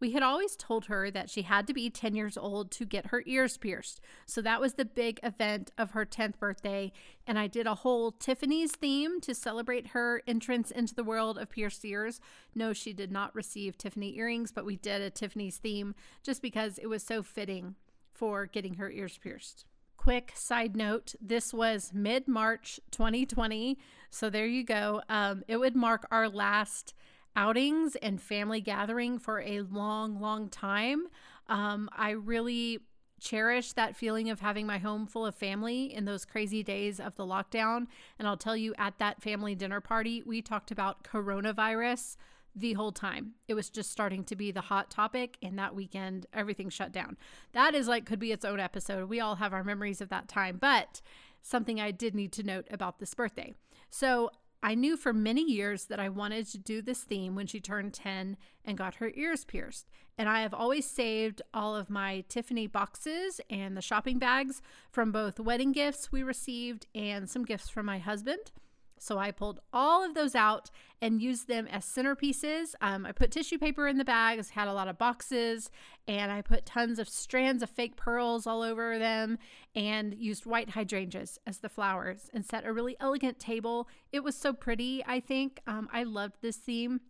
We 0.00 0.10
had 0.10 0.22
always 0.24 0.56
told 0.56 0.86
her 0.86 1.12
that 1.12 1.30
she 1.30 1.42
had 1.42 1.68
to 1.68 1.72
be 1.72 1.90
10 1.90 2.16
years 2.16 2.36
old 2.36 2.72
to 2.72 2.84
get 2.84 3.06
her 3.06 3.22
ears 3.24 3.56
pierced. 3.56 4.00
So 4.26 4.42
that 4.42 4.60
was 4.60 4.74
the 4.74 4.84
big 4.84 5.20
event 5.22 5.70
of 5.78 5.92
her 5.92 6.04
10th 6.04 6.40
birthday. 6.40 6.90
And 7.24 7.38
I 7.38 7.46
did 7.46 7.68
a 7.68 7.76
whole 7.76 8.10
Tiffany's 8.10 8.72
theme 8.72 9.20
to 9.20 9.32
celebrate 9.32 9.90
her 9.90 10.24
entrance 10.26 10.72
into 10.72 10.92
the 10.92 11.04
world 11.04 11.38
of 11.38 11.50
pierced 11.50 11.84
ears. 11.84 12.20
No, 12.52 12.72
she 12.72 12.92
did 12.92 13.12
not 13.12 13.32
receive 13.32 13.78
Tiffany 13.78 14.18
earrings, 14.18 14.50
but 14.50 14.66
we 14.66 14.74
did 14.74 15.00
a 15.00 15.10
Tiffany's 15.10 15.58
theme 15.58 15.94
just 16.24 16.42
because 16.42 16.78
it 16.78 16.88
was 16.88 17.04
so 17.04 17.22
fitting 17.22 17.76
for 18.12 18.46
getting 18.46 18.74
her 18.74 18.90
ears 18.90 19.18
pierced 19.18 19.66
quick 20.06 20.30
side 20.36 20.76
note 20.76 21.16
this 21.20 21.52
was 21.52 21.90
mid 21.92 22.28
March 22.28 22.78
2020. 22.92 23.76
So 24.08 24.30
there 24.30 24.46
you 24.46 24.62
go. 24.62 25.02
Um, 25.08 25.42
it 25.48 25.56
would 25.56 25.74
mark 25.74 26.06
our 26.12 26.28
last 26.28 26.94
outings 27.34 27.96
and 27.96 28.22
family 28.22 28.60
gathering 28.60 29.18
for 29.18 29.40
a 29.40 29.62
long, 29.62 30.20
long 30.20 30.48
time. 30.48 31.08
Um, 31.48 31.90
I 31.92 32.10
really 32.10 32.78
cherish 33.20 33.72
that 33.72 33.96
feeling 33.96 34.30
of 34.30 34.38
having 34.38 34.64
my 34.64 34.78
home 34.78 35.08
full 35.08 35.26
of 35.26 35.34
family 35.34 35.92
in 35.92 36.04
those 36.04 36.24
crazy 36.24 36.62
days 36.62 37.00
of 37.00 37.16
the 37.16 37.26
lockdown. 37.26 37.88
And 38.16 38.28
I'll 38.28 38.36
tell 38.36 38.56
you, 38.56 38.76
at 38.78 39.00
that 39.00 39.20
family 39.20 39.56
dinner 39.56 39.80
party, 39.80 40.22
we 40.24 40.40
talked 40.40 40.70
about 40.70 41.02
coronavirus 41.02 42.16
the 42.56 42.72
whole 42.72 42.92
time. 42.92 43.32
It 43.46 43.54
was 43.54 43.68
just 43.68 43.92
starting 43.92 44.24
to 44.24 44.34
be 44.34 44.50
the 44.50 44.62
hot 44.62 44.90
topic, 44.90 45.36
and 45.42 45.58
that 45.58 45.74
weekend, 45.74 46.26
everything 46.32 46.70
shut 46.70 46.90
down. 46.90 47.16
That 47.52 47.74
is 47.74 47.86
like, 47.86 48.06
could 48.06 48.18
be 48.18 48.32
its 48.32 48.44
own 48.44 48.58
episode. 48.58 49.08
We 49.08 49.20
all 49.20 49.36
have 49.36 49.52
our 49.52 49.62
memories 49.62 50.00
of 50.00 50.08
that 50.08 50.26
time, 50.26 50.56
but 50.58 51.02
something 51.42 51.80
I 51.80 51.90
did 51.90 52.14
need 52.14 52.32
to 52.32 52.42
note 52.42 52.66
about 52.70 52.98
this 52.98 53.14
birthday. 53.14 53.54
So, 53.90 54.30
I 54.62 54.74
knew 54.74 54.96
for 54.96 55.12
many 55.12 55.42
years 55.48 55.84
that 55.84 56.00
I 56.00 56.08
wanted 56.08 56.48
to 56.48 56.58
do 56.58 56.82
this 56.82 57.04
theme 57.04 57.36
when 57.36 57.46
she 57.46 57.60
turned 57.60 57.92
10 57.92 58.36
and 58.64 58.78
got 58.78 58.96
her 58.96 59.12
ears 59.14 59.44
pierced. 59.44 59.86
And 60.18 60.28
I 60.28 60.40
have 60.40 60.54
always 60.54 60.90
saved 60.90 61.42
all 61.52 61.76
of 61.76 61.90
my 61.90 62.24
Tiffany 62.28 62.66
boxes 62.66 63.40
and 63.50 63.76
the 63.76 63.82
shopping 63.82 64.18
bags 64.18 64.62
from 64.90 65.12
both 65.12 65.38
wedding 65.38 65.72
gifts 65.72 66.10
we 66.10 66.22
received 66.22 66.86
and 66.94 67.28
some 67.28 67.44
gifts 67.44 67.68
from 67.68 67.86
my 67.86 67.98
husband. 67.98 68.50
So 68.98 69.18
I 69.18 69.30
pulled 69.30 69.60
all 69.72 70.04
of 70.04 70.14
those 70.14 70.34
out 70.34 70.70
and 71.02 71.20
used 71.20 71.48
them 71.48 71.66
as 71.66 71.84
centerpieces. 71.84 72.74
Um, 72.80 73.04
I 73.04 73.12
put 73.12 73.30
tissue 73.30 73.58
paper 73.58 73.86
in 73.86 73.98
the 73.98 74.04
bags, 74.04 74.50
had 74.50 74.68
a 74.68 74.72
lot 74.72 74.88
of 74.88 74.98
boxes, 74.98 75.70
and 76.08 76.32
I 76.32 76.40
put 76.40 76.64
tons 76.64 76.98
of 76.98 77.08
strands 77.08 77.62
of 77.62 77.70
fake 77.70 77.96
pearls 77.96 78.46
all 78.46 78.62
over 78.62 78.98
them 78.98 79.38
and 79.74 80.14
used 80.14 80.46
white 80.46 80.70
hydrangeas 80.70 81.38
as 81.46 81.58
the 81.58 81.68
flowers 81.68 82.30
and 82.32 82.44
set 82.44 82.64
a 82.64 82.72
really 82.72 82.96
elegant 82.98 83.38
table. 83.38 83.88
It 84.12 84.24
was 84.24 84.34
so 84.34 84.52
pretty, 84.52 85.04
I 85.06 85.20
think. 85.20 85.60
Um, 85.66 85.88
I 85.92 86.04
loved 86.04 86.36
this 86.40 86.56
theme. 86.56 87.00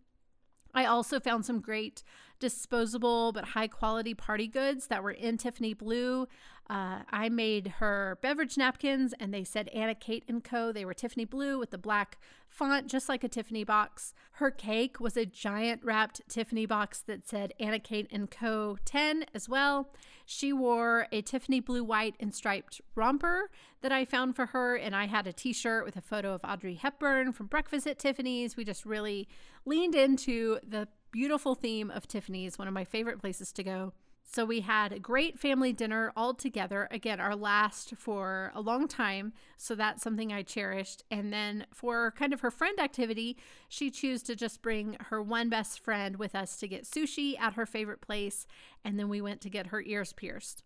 I 0.73 0.85
also 0.85 1.19
found 1.19 1.45
some 1.45 1.59
great 1.59 2.03
disposable 2.39 3.31
but 3.31 3.45
high 3.45 3.67
quality 3.67 4.13
party 4.13 4.47
goods 4.47 4.87
that 4.87 5.01
were 5.01 5.11
in 5.11 5.37
Tiffany 5.37 5.73
blue. 5.73 6.27
Uh, 6.69 6.99
I 7.09 7.29
made 7.29 7.75
her 7.79 8.17
beverage 8.21 8.57
napkins 8.57 9.13
and 9.19 9.33
they 9.33 9.45
said 9.45 9.69
Anna 9.69 9.95
Kate 9.95 10.25
and 10.27 10.43
Co. 10.43 10.73
They 10.73 10.83
were 10.83 10.93
Tiffany 10.93 11.23
blue 11.23 11.57
with 11.57 11.71
the 11.71 11.77
black 11.77 12.17
font, 12.49 12.87
just 12.87 13.07
like 13.07 13.23
a 13.23 13.29
Tiffany 13.29 13.63
box. 13.63 14.13
Her 14.33 14.51
cake 14.51 14.99
was 14.99 15.15
a 15.15 15.25
giant 15.25 15.81
wrapped 15.83 16.21
Tiffany 16.27 16.65
box 16.65 16.99
that 16.99 17.27
said 17.27 17.53
Anna 17.59 17.79
Kate 17.79 18.07
and 18.11 18.29
Co. 18.29 18.77
10 18.83 19.25
as 19.33 19.47
well. 19.47 19.89
She 20.25 20.51
wore 20.51 21.07
a 21.13 21.21
Tiffany 21.21 21.61
blue, 21.61 21.85
white, 21.85 22.15
and 22.19 22.35
striped 22.35 22.81
romper 22.95 23.49
that 23.81 23.93
I 23.93 24.03
found 24.03 24.35
for 24.35 24.47
her, 24.47 24.75
and 24.75 24.93
I 24.93 25.07
had 25.07 25.25
a 25.25 25.31
t 25.31 25.53
shirt 25.53 25.85
with 25.85 25.95
a 25.95 26.01
photo 26.01 26.33
of 26.33 26.41
Audrey 26.43 26.75
Hepburn 26.75 27.31
from 27.31 27.47
Breakfast 27.47 27.87
at 27.87 27.97
Tiffany's. 27.97 28.57
We 28.57 28.65
just 28.65 28.85
really 28.85 29.29
leaned 29.65 29.95
into 29.95 30.59
the 30.67 30.89
beautiful 31.11 31.55
theme 31.55 31.89
of 31.89 32.09
Tiffany's, 32.09 32.59
one 32.59 32.67
of 32.67 32.73
my 32.73 32.83
favorite 32.83 33.19
places 33.19 33.53
to 33.53 33.63
go. 33.63 33.93
So 34.29 34.43
we 34.43 34.59
had 34.59 34.91
a 34.91 34.99
great 34.99 35.39
family 35.39 35.71
dinner 35.71 36.11
all 36.15 36.33
together. 36.33 36.89
Again, 36.91 37.21
our 37.21 37.33
last 37.35 37.95
for 37.95 38.51
a 38.53 38.59
long 38.59 38.89
time. 38.89 39.31
So 39.55 39.73
that's 39.73 40.03
something 40.03 40.33
I 40.33 40.43
cherished. 40.43 41.01
And 41.09 41.31
then 41.31 41.65
for 41.73 42.11
kind 42.11 42.33
of 42.33 42.41
her 42.41 42.51
friend 42.51 42.77
activity, 42.77 43.37
she 43.69 43.89
chose 43.89 44.21
to 44.23 44.35
just 44.35 44.61
bring 44.61 44.97
her 45.09 45.23
one 45.23 45.47
best 45.47 45.79
friend 45.79 46.17
with 46.17 46.35
us 46.35 46.57
to 46.57 46.67
get 46.67 46.83
sushi 46.83 47.39
at 47.39 47.53
her 47.53 47.65
favorite 47.65 48.01
place. 48.01 48.45
And 48.83 48.99
then 48.99 49.07
we 49.07 49.21
went 49.21 49.39
to 49.41 49.49
get 49.49 49.67
her 49.67 49.81
ears 49.81 50.11
pierced. 50.11 50.61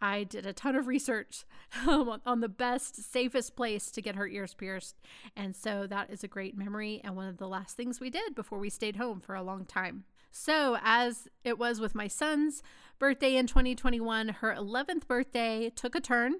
I 0.00 0.24
did 0.24 0.46
a 0.46 0.54
ton 0.54 0.74
of 0.74 0.86
research 0.86 1.44
on 1.86 2.40
the 2.40 2.48
best, 2.48 2.96
safest 3.12 3.54
place 3.54 3.90
to 3.90 4.00
get 4.00 4.16
her 4.16 4.26
ears 4.26 4.54
pierced. 4.54 4.96
And 5.36 5.54
so 5.54 5.86
that 5.86 6.10
is 6.10 6.24
a 6.24 6.28
great 6.28 6.56
memory 6.56 7.02
and 7.04 7.14
one 7.14 7.28
of 7.28 7.36
the 7.36 7.46
last 7.46 7.76
things 7.76 8.00
we 8.00 8.08
did 8.08 8.34
before 8.34 8.58
we 8.58 8.70
stayed 8.70 8.96
home 8.96 9.20
for 9.20 9.34
a 9.34 9.42
long 9.42 9.66
time. 9.66 10.04
So, 10.34 10.78
as 10.82 11.28
it 11.44 11.58
was 11.58 11.78
with 11.78 11.94
my 11.94 12.08
son's 12.08 12.62
birthday 12.98 13.36
in 13.36 13.46
2021, 13.46 14.28
her 14.40 14.54
11th 14.54 15.06
birthday 15.06 15.70
took 15.76 15.94
a 15.94 16.00
turn. 16.00 16.36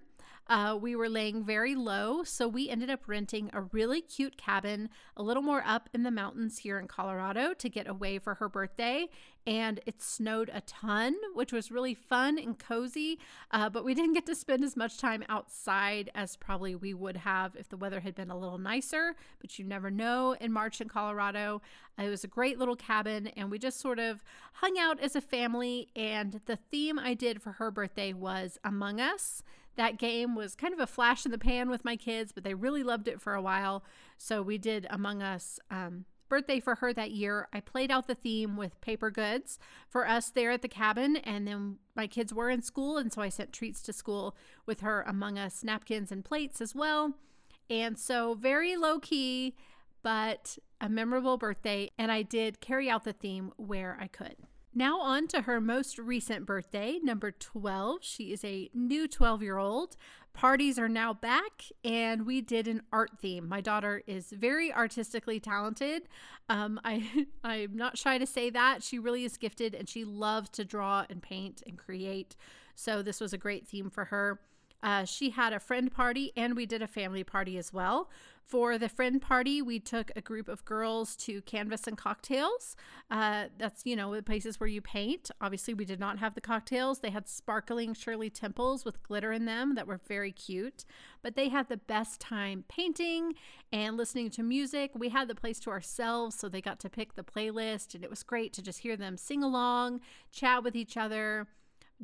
Uh, 0.49 0.77
we 0.81 0.97
were 0.97 1.09
laying 1.09 1.45
very 1.45 1.75
low, 1.75 2.25
so 2.25 2.49
we 2.49 2.69
ended 2.69 2.91
up 2.91 3.03
renting 3.07 3.49
a 3.53 3.61
really 3.61 4.01
cute 4.01 4.37
cabin 4.37 4.91
a 5.17 5.23
little 5.23 5.43
more 5.43 5.63
up 5.65 5.89
in 5.95 6.03
the 6.03 6.11
mountains 6.11 6.59
here 6.59 6.79
in 6.79 6.89
Colorado 6.89 7.55
to 7.55 7.69
get 7.69 7.89
away 7.89 8.19
for 8.19 8.35
her 8.35 8.49
birthday. 8.49 9.09
And 9.47 9.81
it 9.87 10.01
snowed 10.01 10.51
a 10.53 10.61
ton, 10.61 11.15
which 11.35 11.53
was 11.53 11.71
really 11.71 11.95
fun 11.95 12.39
and 12.39 12.59
cozy, 12.59 13.19
uh, 13.51 13.71
but 13.71 13.85
we 13.85 13.95
didn't 14.03 14.15
get 14.15 14.27
to 14.27 14.35
spend 14.35 14.63
as 14.63 14.77
much 14.77 14.99
time 14.99 15.25
outside 15.29 16.11
as 16.15 16.37
probably 16.37 16.75
we 16.75 16.93
would 16.93 17.19
have 17.19 17.57
if 17.57 17.69
the 17.69 17.77
weather 17.77 18.01
had 18.01 18.15
been 18.15 18.31
a 18.31 18.39
little 18.39 18.59
nicer. 18.59 19.15
But 19.41 19.59
you 19.59 19.65
never 19.65 19.91
know 19.91 20.37
in 20.41 20.53
March 20.53 20.81
in 20.81 20.89
Colorado. 20.89 21.63
It 21.99 22.09
was 22.09 22.25
a 22.25 22.29
great 22.29 22.59
little 22.59 22.77
cabin, 22.77 23.29
and 23.37 23.51
we 23.51 23.59
just 23.59 23.81
sort 23.81 23.99
of 23.99 24.25
hung 24.55 24.79
out 24.79 25.01
as 25.01 25.15
a 25.15 25.21
family. 25.21 25.89
And 25.95 26.41
the 26.47 26.57
theme 26.57 26.99
I 26.99 27.15
did 27.15 27.43
for 27.43 27.53
her 27.53 27.71
birthday 27.71 28.13
was 28.13 28.59
Among 28.65 29.01
Us. 29.01 29.43
That 29.77 29.99
game 29.99 30.35
was 30.35 30.55
kind 30.55 30.75
of 30.75 30.81
a 30.81 30.87
flash 30.87 31.25
in 31.25 31.33
the 31.33 31.39
pan 31.39 31.71
with 31.71 31.85
my 31.85 31.97
kids, 31.97 32.33
but 32.33 32.45
they 32.45 32.55
really 32.55 32.83
loved 32.83 33.09
it 33.09 33.21
for 33.21 33.35
a 33.35 33.43
while. 33.43 33.85
So 34.19 34.43
we 34.43 34.59
did 34.59 34.87
Among 34.91 35.23
Us. 35.23 35.59
Um, 35.71 36.05
birthday 36.29 36.61
for 36.61 36.77
her 36.77 36.95
that 36.95 37.11
year, 37.11 37.47
I 37.53 37.61
played 37.61 37.91
out 37.91 38.07
the 38.07 38.15
theme 38.15 38.57
with 38.57 38.81
paper 38.81 39.11
goods 39.11 39.59
for 39.89 40.09
us 40.09 40.31
there 40.31 40.51
at 40.51 40.63
the 40.63 40.69
cabin. 40.69 41.17
And 41.17 41.47
then 41.47 41.77
my 41.95 42.07
kids 42.07 42.33
were 42.33 42.49
in 42.49 42.63
school. 42.63 42.97
And 42.97 43.13
so 43.13 43.21
I 43.21 43.29
sent 43.29 43.53
treats 43.53 43.83
to 43.83 43.93
school 43.93 44.35
with 44.65 44.81
her 44.81 45.03
Among 45.03 45.39
Us 45.39 45.63
napkins 45.63 46.11
and 46.11 46.25
plates 46.25 46.61
as 46.61 46.75
well. 46.75 47.13
And 47.69 47.99
so, 47.99 48.35
very 48.35 48.77
low 48.77 48.99
key, 48.99 49.55
but 50.03 50.59
a 50.81 50.89
memorable 50.89 51.37
birthday. 51.37 51.91
And 51.99 52.11
I 52.11 52.23
did 52.23 52.61
carry 52.61 52.89
out 52.89 53.05
the 53.05 53.13
theme 53.13 53.53
where 53.57 53.99
I 54.01 54.07
could. 54.07 54.37
Now, 54.75 55.01
on 55.01 55.29
to 55.29 55.43
her 55.43 55.61
most 55.61 55.99
recent 55.99 56.47
birthday, 56.47 56.99
number 57.03 57.31
12. 57.31 57.99
She 58.03 58.33
is 58.33 58.43
a 58.43 58.71
new 58.73 59.07
12 59.07 59.43
year 59.43 59.59
old. 59.59 59.97
Parties 60.33 60.79
are 60.79 60.89
now 60.89 61.13
back, 61.13 61.65
and 61.85 62.25
we 62.25 62.41
did 62.41 62.67
an 62.67 62.83
art 62.91 63.11
theme. 63.21 63.47
My 63.47 63.61
daughter 63.61 64.03
is 64.07 64.31
very 64.31 64.73
artistically 64.73 65.39
talented. 65.41 66.09
Um, 66.49 66.81
I, 66.85 67.27
I'm 67.45 67.77
not 67.77 67.99
shy 67.99 68.17
to 68.17 68.27
say 68.27 68.49
that. 68.49 68.83
She 68.83 68.99
really 68.99 69.25
is 69.25 69.37
gifted 69.37 69.75
and 69.75 69.87
she 69.87 70.05
loves 70.07 70.49
to 70.51 70.65
draw 70.65 71.05
and 71.11 71.23
paint 71.23 71.63
and 71.67 71.77
create. 71.77 72.35
So, 72.75 73.03
this 73.03 73.21
was 73.21 73.35
a 73.35 73.39
great 73.39 73.69
theme 73.69 73.91
for 73.91 74.07
her. 74.07 74.41
Uh, 74.83 75.05
she 75.05 75.31
had 75.31 75.53
a 75.53 75.61
friend 75.61 75.93
party 75.93 76.33
and 76.37 76.57
we 76.57 76.67
did 76.67 76.83
a 76.83 76.89
family 76.89 77.25
party 77.25 77.57
as 77.57 77.73
well. 77.73 78.11
For 78.53 78.77
the 78.77 78.89
friend 78.89 79.23
party, 79.23 79.63
we 79.63 79.79
took 79.79 80.11
a 80.15 80.21
group 80.21 80.49
of 80.49 80.65
girls 80.65 81.17
to 81.17 81.41
Canvas 81.43 81.87
and 81.87 81.97
Cocktails. 81.97 82.77
Uh, 83.11 83.45
that's, 83.57 83.87
you 83.87 83.97
know, 83.97 84.15
the 84.15 84.23
places 84.23 84.61
where 84.61 84.69
you 84.69 84.83
paint. 84.83 85.31
Obviously, 85.41 85.73
we 85.73 85.85
did 85.85 86.01
not 86.01 86.19
have 86.19 86.35
the 86.35 86.41
cocktails. 86.41 86.99
They 86.99 87.11
had 87.11 87.29
sparkling 87.29 87.95
Shirley 87.95 88.29
Temples 88.29 88.85
with 88.85 89.03
glitter 89.05 89.33
in 89.33 89.47
them 89.47 89.75
that 89.77 89.87
were 89.87 90.01
very 90.07 90.33
cute. 90.33 90.85
But 91.23 91.35
they 91.35 91.49
had 91.49 91.69
the 91.69 91.79
best 91.79 92.21
time 92.21 92.65
painting 92.69 93.35
and 93.73 93.97
listening 93.97 94.29
to 94.31 94.43
music. 94.43 94.91
We 94.95 95.09
had 95.09 95.29
the 95.29 95.35
place 95.35 95.61
to 95.61 95.71
ourselves, 95.71 96.37
so 96.37 96.49
they 96.49 96.61
got 96.61 96.81
to 96.81 96.91
pick 96.91 97.15
the 97.15 97.25
playlist, 97.25 97.95
and 97.95 98.05
it 98.05 98.11
was 98.11 98.23
great 98.23 98.53
to 98.55 98.63
just 98.63 98.81
hear 98.81 98.97
them 98.97 99.17
sing 99.17 99.43
along, 99.43 100.01
chat 100.31 100.63
with 100.63 100.77
each 100.77 100.97
other 100.97 101.47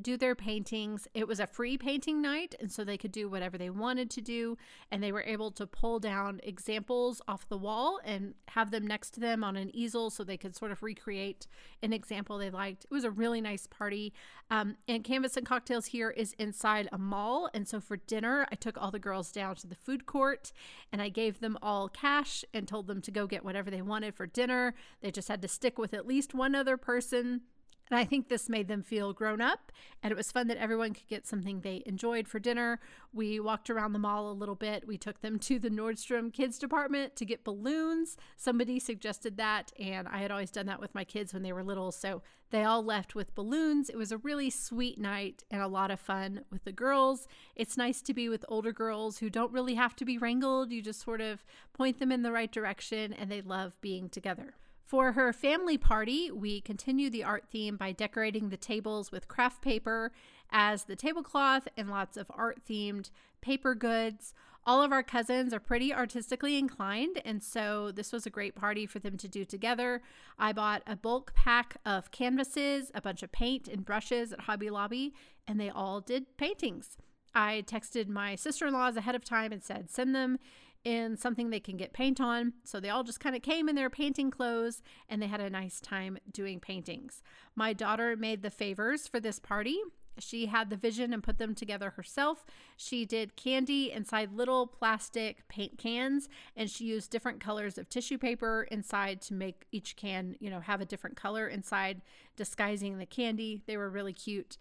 do 0.01 0.17
their 0.17 0.35
paintings. 0.35 1.09
It 1.15 1.27
was 1.27 1.41
a 1.41 1.47
free 1.47 1.77
painting 1.77 2.23
night, 2.23 2.55
and 2.61 2.71
so 2.71 2.85
they 2.85 2.97
could 2.97 3.13
do 3.13 3.29
whatever 3.29 3.59
they 3.59 3.71
wanted 3.71 4.11
to 4.11 4.21
do. 4.21 4.57
And 4.91 5.03
they 5.03 5.13
were 5.13 5.23
able 5.23 5.51
to 5.53 5.67
pull 5.67 5.99
down 5.99 6.41
examples 6.43 7.21
off 7.27 7.49
the 7.49 7.59
wall 7.59 8.01
and 8.05 8.35
have 8.49 8.71
them 8.71 8.87
next 8.87 9.11
to 9.15 9.21
them 9.21 9.43
on 9.43 9.57
an 9.57 9.75
easel 9.75 10.11
so 10.11 10.25
they 10.25 10.37
could 10.37 10.57
sort 10.57 10.71
of 10.71 10.83
recreate 10.83 11.47
an 11.83 11.93
example 11.93 12.39
they 12.39 12.51
liked. 12.51 12.85
It 12.85 12.91
was 12.91 13.05
a 13.05 13.11
really 13.11 13.41
nice 13.41 13.67
party. 13.67 14.13
Um, 14.51 14.77
and 14.87 15.05
Canvas 15.05 15.37
and 15.37 15.47
Cocktails 15.47 15.87
here 15.87 16.11
is 16.11 16.35
inside 16.39 16.89
a 16.93 16.99
mall. 16.99 17.51
And 17.53 17.69
so 17.69 17.81
for 17.81 17.97
dinner, 17.97 18.47
I 18.51 18.55
took 18.55 18.79
all 18.79 18.91
the 18.91 18.99
girls 18.99 19.31
down 19.33 19.57
to 19.57 19.67
the 19.67 19.75
food 19.75 20.07
court 20.07 20.53
and 20.93 21.03
I 21.03 21.09
gave 21.09 21.41
them 21.41 21.59
all 21.63 21.89
cash 21.89 22.45
and 22.55 22.67
told 22.67 22.87
them 22.87 23.01
to 23.03 23.11
go 23.11 23.27
get 23.27 23.45
whatever 23.45 23.71
they 23.71 23.83
wanted 23.83 24.15
for 24.15 24.27
dinner. 24.27 24.75
They 25.01 25.11
just 25.11 25.29
had 25.29 25.43
to 25.43 25.49
stick 25.49 25.79
with 25.79 25.93
at 25.93 26.07
least 26.07 26.35
one 26.35 26.55
other 26.55 26.77
person 26.77 27.43
and 27.91 27.99
I 27.99 28.05
think 28.05 28.29
this 28.29 28.49
made 28.49 28.69
them 28.69 28.83
feel 28.83 29.13
grown 29.13 29.41
up, 29.41 29.73
and 30.03 30.11
it 30.11 30.17
was 30.17 30.33
fun 30.33 30.49
that 30.49 30.59
everyone 30.59 30.95
could 30.95 31.09
get 31.09 31.27
something 31.27 31.61
they 31.61 31.83
enjoyed 31.87 32.29
for 32.29 32.39
dinner. 32.39 32.81
We 33.13 33.41
walked 33.41 33.71
around 33.71 33.93
the 33.93 33.99
mall 33.99 34.31
a 34.31 34.33
little 34.33 34.55
bit. 34.55 34.87
We 34.87 34.99
took 34.99 35.21
them 35.21 35.39
to 35.41 35.59
the 35.59 35.71
Nordstrom 35.71 36.33
kids 36.33 36.59
department 36.59 37.17
to 37.17 37.25
get 37.25 37.45
balloons. 37.45 38.17
Somebody 38.37 38.79
suggested 38.79 39.37
that, 39.37 39.73
and 39.79 40.09
I 40.09 40.19
had 40.19 40.31
always 40.31 40.51
done 40.51 40.67
that 40.67 40.81
with 40.81 40.95
my 40.95 41.05
kids 41.05 41.33
when 41.33 41.43
they 41.43 41.53
were 41.53 41.65
little, 41.65 41.93
so 41.93 42.23
they 42.51 42.65
all 42.65 42.83
left 42.83 43.15
with 43.15 43.35
balloons. 43.35 43.91
It 43.91 43.97
was 43.97 44.13
a 44.13 44.19
really 44.19 44.51
sweet 44.51 44.99
night 44.99 45.45
and 45.51 45.61
a 45.61 45.69
lot 45.69 45.91
of 45.91 46.01
fun 46.01 46.45
with 46.51 46.65
the 46.65 46.73
girls. 46.73 47.29
It's 47.55 47.77
nice 47.77 48.01
to 48.03 48.15
be 48.15 48.29
with 48.29 48.45
older 48.49 48.73
girls 48.73 49.19
who 49.19 49.29
don't 49.29 49.53
really 49.53 49.75
have 49.75 49.95
to 49.97 50.05
be 50.05 50.17
wrangled. 50.17 50.73
You 50.73 50.81
just 50.81 51.03
sort 51.03 51.21
of 51.21 51.45
point 51.73 51.99
them 51.99 52.11
in 52.11 52.23
the 52.23 52.33
right 52.33 52.51
direction, 52.51 53.13
and 53.13 53.31
they 53.31 53.43
love 53.43 53.79
being 53.81 54.09
together. 54.09 54.55
For 54.89 55.13
her 55.13 55.35
family 55.35 55.77
party, 55.77 56.31
we 56.31 56.63
continue 56.63 57.11
the 57.11 57.23
art 57.23 57.45
theme 57.53 57.77
by 57.77 57.93
decorating 57.93 58.49
the 58.49 58.57
tables 58.57 59.13
with 59.13 59.29
craft 59.29 59.61
paper 59.61 60.13
as 60.51 60.85
the 60.85 60.97
tablecloth 60.97 61.69
and 61.77 61.91
lots 61.91 62.17
of 62.17 62.31
art 62.31 62.61
themed 62.67 63.11
paper 63.43 63.75
goods. 63.75 64.33
All 64.65 64.83
of 64.83 64.91
our 64.91 65.03
cousins 65.03 65.53
are 65.53 65.61
pretty 65.61 65.93
artistically 65.93 66.57
inclined, 66.57 67.21
and 67.23 67.43
so 67.43 67.93
this 67.93 68.13
was 68.15 68.25
a 68.25 68.31
great 68.31 68.55
party 68.55 68.87
for 68.87 68.99
them 68.99 69.19
to 69.19 69.29
do 69.29 69.45
together. 69.45 70.01
I 70.39 70.55
bought 70.55 70.83
a 70.87 70.97
bulk 70.97 71.35
pack 71.35 71.77
of 71.85 72.11
canvases, 72.11 72.91
a 72.95 73.03
bunch 73.03 73.23
of 73.23 73.31
paint 73.31 73.69
and 73.69 73.85
brushes 73.85 74.33
at 74.33 74.41
Hobby 74.41 74.71
Lobby, 74.71 75.13
and 75.47 75.61
they 75.61 75.69
all 75.69 76.01
did 76.01 76.39
paintings. 76.39 76.97
I 77.35 77.63
texted 77.67 78.09
my 78.09 78.37
sister 78.37 78.67
in 78.67 78.73
laws 78.73 78.97
ahead 78.97 79.15
of 79.15 79.23
time 79.23 79.53
and 79.53 79.63
said, 79.63 79.91
send 79.91 80.15
them 80.15 80.39
in 80.85 81.17
something 81.17 81.51
they 81.51 81.61
can 81.61 81.77
get 81.77 81.93
paint 81.93 82.21
on. 82.21 82.55
So 82.65 82.81
they 82.81 82.91
all 82.91 83.05
just 83.05 83.21
kind 83.21 83.37
of 83.37 83.43
came 83.43 83.69
in 83.69 83.75
their 83.75 83.91
painting 83.91 84.31
clothes 84.31 84.83
and 85.09 85.21
they 85.21 85.27
had 85.27 85.41
a 85.41 85.51
nice 85.51 85.81
time 85.81 86.19
doing 86.33 86.61
paintings. 86.61 87.23
My 87.55 87.73
daughter 87.73 88.17
made 88.17 88.43
the 88.43 88.51
favors 88.51 89.07
for 89.07 89.21
this 89.21 89.39
party. 89.39 89.79
She 90.21 90.47
had 90.47 90.71
the 90.71 90.77
vision 90.77 91.13
and 91.13 91.23
put 91.23 91.39
them 91.39 91.55
together 91.55 91.91
herself. 91.91 92.45
She 92.77 93.05
did 93.05 93.37
candy 93.37 93.93
inside 93.93 94.33
little 94.33 94.67
plastic 94.67 95.47
paint 95.49 95.79
cans 95.79 96.29
and 96.57 96.69
she 96.69 96.85
used 96.85 97.11
different 97.11 97.41
colors 97.41 97.79
of 97.79 97.89
tissue 97.89 98.19
paper 98.19 98.67
inside 98.71 99.21
to 99.23 99.35
make 99.35 99.67
each 99.71 99.97
can, 99.97 100.37
you 100.41 100.51
know, 100.51 100.61
have 100.61 100.81
a 100.81 100.87
different 100.87 101.17
color 101.17 101.47
inside, 101.47 102.03
disguising 102.37 102.99
the 102.99 103.07
candy. 103.07 103.63
They 103.67 103.77
were 103.77 103.91
really 103.91 104.13
cute. 104.13 104.59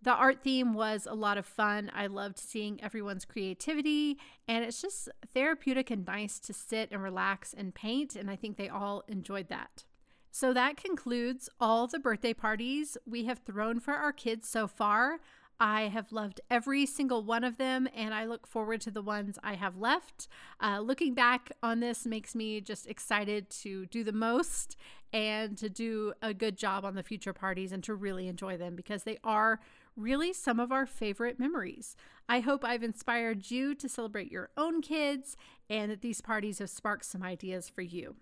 The 0.00 0.12
art 0.12 0.42
theme 0.44 0.74
was 0.74 1.06
a 1.10 1.14
lot 1.14 1.38
of 1.38 1.46
fun. 1.46 1.90
I 1.92 2.06
loved 2.06 2.38
seeing 2.38 2.82
everyone's 2.82 3.24
creativity, 3.24 4.18
and 4.46 4.64
it's 4.64 4.80
just 4.80 5.08
therapeutic 5.34 5.90
and 5.90 6.06
nice 6.06 6.38
to 6.40 6.52
sit 6.52 6.90
and 6.92 7.02
relax 7.02 7.52
and 7.52 7.74
paint, 7.74 8.14
and 8.14 8.30
I 8.30 8.36
think 8.36 8.56
they 8.56 8.68
all 8.68 9.02
enjoyed 9.08 9.48
that. 9.48 9.84
So 10.30 10.52
that 10.52 10.76
concludes 10.76 11.48
all 11.60 11.88
the 11.88 11.98
birthday 11.98 12.32
parties 12.32 12.96
we 13.06 13.24
have 13.24 13.40
thrown 13.40 13.80
for 13.80 13.94
our 13.94 14.12
kids 14.12 14.48
so 14.48 14.68
far. 14.68 15.18
I 15.60 15.88
have 15.88 16.12
loved 16.12 16.40
every 16.48 16.86
single 16.86 17.24
one 17.24 17.42
of 17.42 17.56
them, 17.56 17.88
and 17.92 18.14
I 18.14 18.26
look 18.26 18.46
forward 18.46 18.80
to 18.82 18.92
the 18.92 19.02
ones 19.02 19.38
I 19.42 19.54
have 19.54 19.76
left. 19.76 20.28
Uh, 20.60 20.78
looking 20.78 21.14
back 21.14 21.50
on 21.60 21.80
this 21.80 22.06
makes 22.06 22.36
me 22.36 22.60
just 22.60 22.86
excited 22.86 23.50
to 23.62 23.86
do 23.86 24.04
the 24.04 24.12
most 24.12 24.76
and 25.12 25.58
to 25.58 25.68
do 25.68 26.12
a 26.22 26.32
good 26.32 26.56
job 26.56 26.84
on 26.84 26.94
the 26.94 27.02
future 27.02 27.32
parties 27.32 27.72
and 27.72 27.82
to 27.82 27.94
really 27.94 28.28
enjoy 28.28 28.56
them 28.56 28.76
because 28.76 29.02
they 29.02 29.18
are 29.24 29.58
really 29.98 30.32
some 30.32 30.60
of 30.60 30.70
our 30.70 30.86
favorite 30.86 31.38
memories. 31.38 31.96
I 32.28 32.40
hope 32.40 32.64
I've 32.64 32.82
inspired 32.82 33.50
you 33.50 33.74
to 33.74 33.88
celebrate 33.88 34.30
your 34.30 34.50
own 34.56 34.80
kids 34.80 35.36
and 35.68 35.90
that 35.90 36.02
these 36.02 36.20
parties 36.20 36.60
have 36.60 36.70
sparked 36.70 37.04
some 37.04 37.22
ideas 37.22 37.68
for 37.68 37.82
you. 37.82 38.16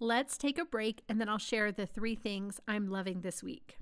Let's 0.00 0.36
take 0.36 0.58
a 0.58 0.64
break 0.64 1.02
and 1.08 1.20
then 1.20 1.28
I'll 1.28 1.38
share 1.38 1.70
the 1.70 1.86
three 1.86 2.14
things 2.14 2.60
I'm 2.66 2.88
loving 2.88 3.20
this 3.20 3.42
week. 3.42 3.78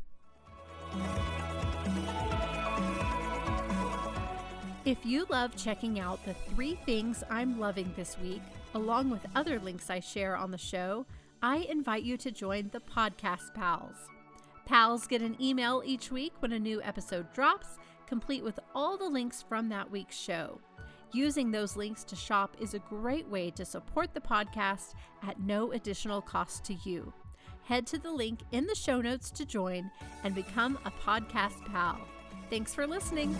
If 4.84 5.06
you 5.06 5.26
love 5.30 5.56
checking 5.56 6.00
out 6.00 6.24
the 6.24 6.34
three 6.34 6.74
things 6.74 7.22
I'm 7.30 7.60
loving 7.60 7.92
this 7.96 8.18
week, 8.18 8.42
along 8.74 9.10
with 9.10 9.24
other 9.36 9.60
links 9.60 9.90
I 9.90 10.00
share 10.00 10.36
on 10.36 10.50
the 10.50 10.58
show, 10.58 11.06
I 11.40 11.58
invite 11.70 12.02
you 12.02 12.16
to 12.18 12.30
join 12.30 12.70
the 12.72 12.80
Podcast 12.80 13.54
Pals. 13.54 13.96
Pals 14.64 15.06
get 15.06 15.22
an 15.22 15.36
email 15.40 15.82
each 15.84 16.10
week 16.10 16.32
when 16.38 16.52
a 16.52 16.58
new 16.58 16.80
episode 16.82 17.32
drops, 17.32 17.78
complete 18.06 18.44
with 18.44 18.58
all 18.74 18.96
the 18.96 19.08
links 19.08 19.42
from 19.46 19.68
that 19.68 19.90
week's 19.90 20.16
show. 20.16 20.60
Using 21.12 21.50
those 21.50 21.76
links 21.76 22.04
to 22.04 22.16
shop 22.16 22.56
is 22.58 22.72
a 22.72 22.78
great 22.78 23.28
way 23.28 23.50
to 23.50 23.64
support 23.64 24.14
the 24.14 24.20
podcast 24.20 24.94
at 25.22 25.40
no 25.40 25.72
additional 25.72 26.22
cost 26.22 26.64
to 26.64 26.74
you. 26.84 27.12
Head 27.64 27.86
to 27.88 27.98
the 27.98 28.10
link 28.10 28.40
in 28.52 28.66
the 28.66 28.74
show 28.74 29.00
notes 29.00 29.30
to 29.32 29.44
join 29.44 29.90
and 30.24 30.34
become 30.34 30.78
a 30.84 30.90
podcast 30.90 31.64
pal. 31.66 32.00
Thanks 32.48 32.74
for 32.74 32.86
listening. 32.86 33.36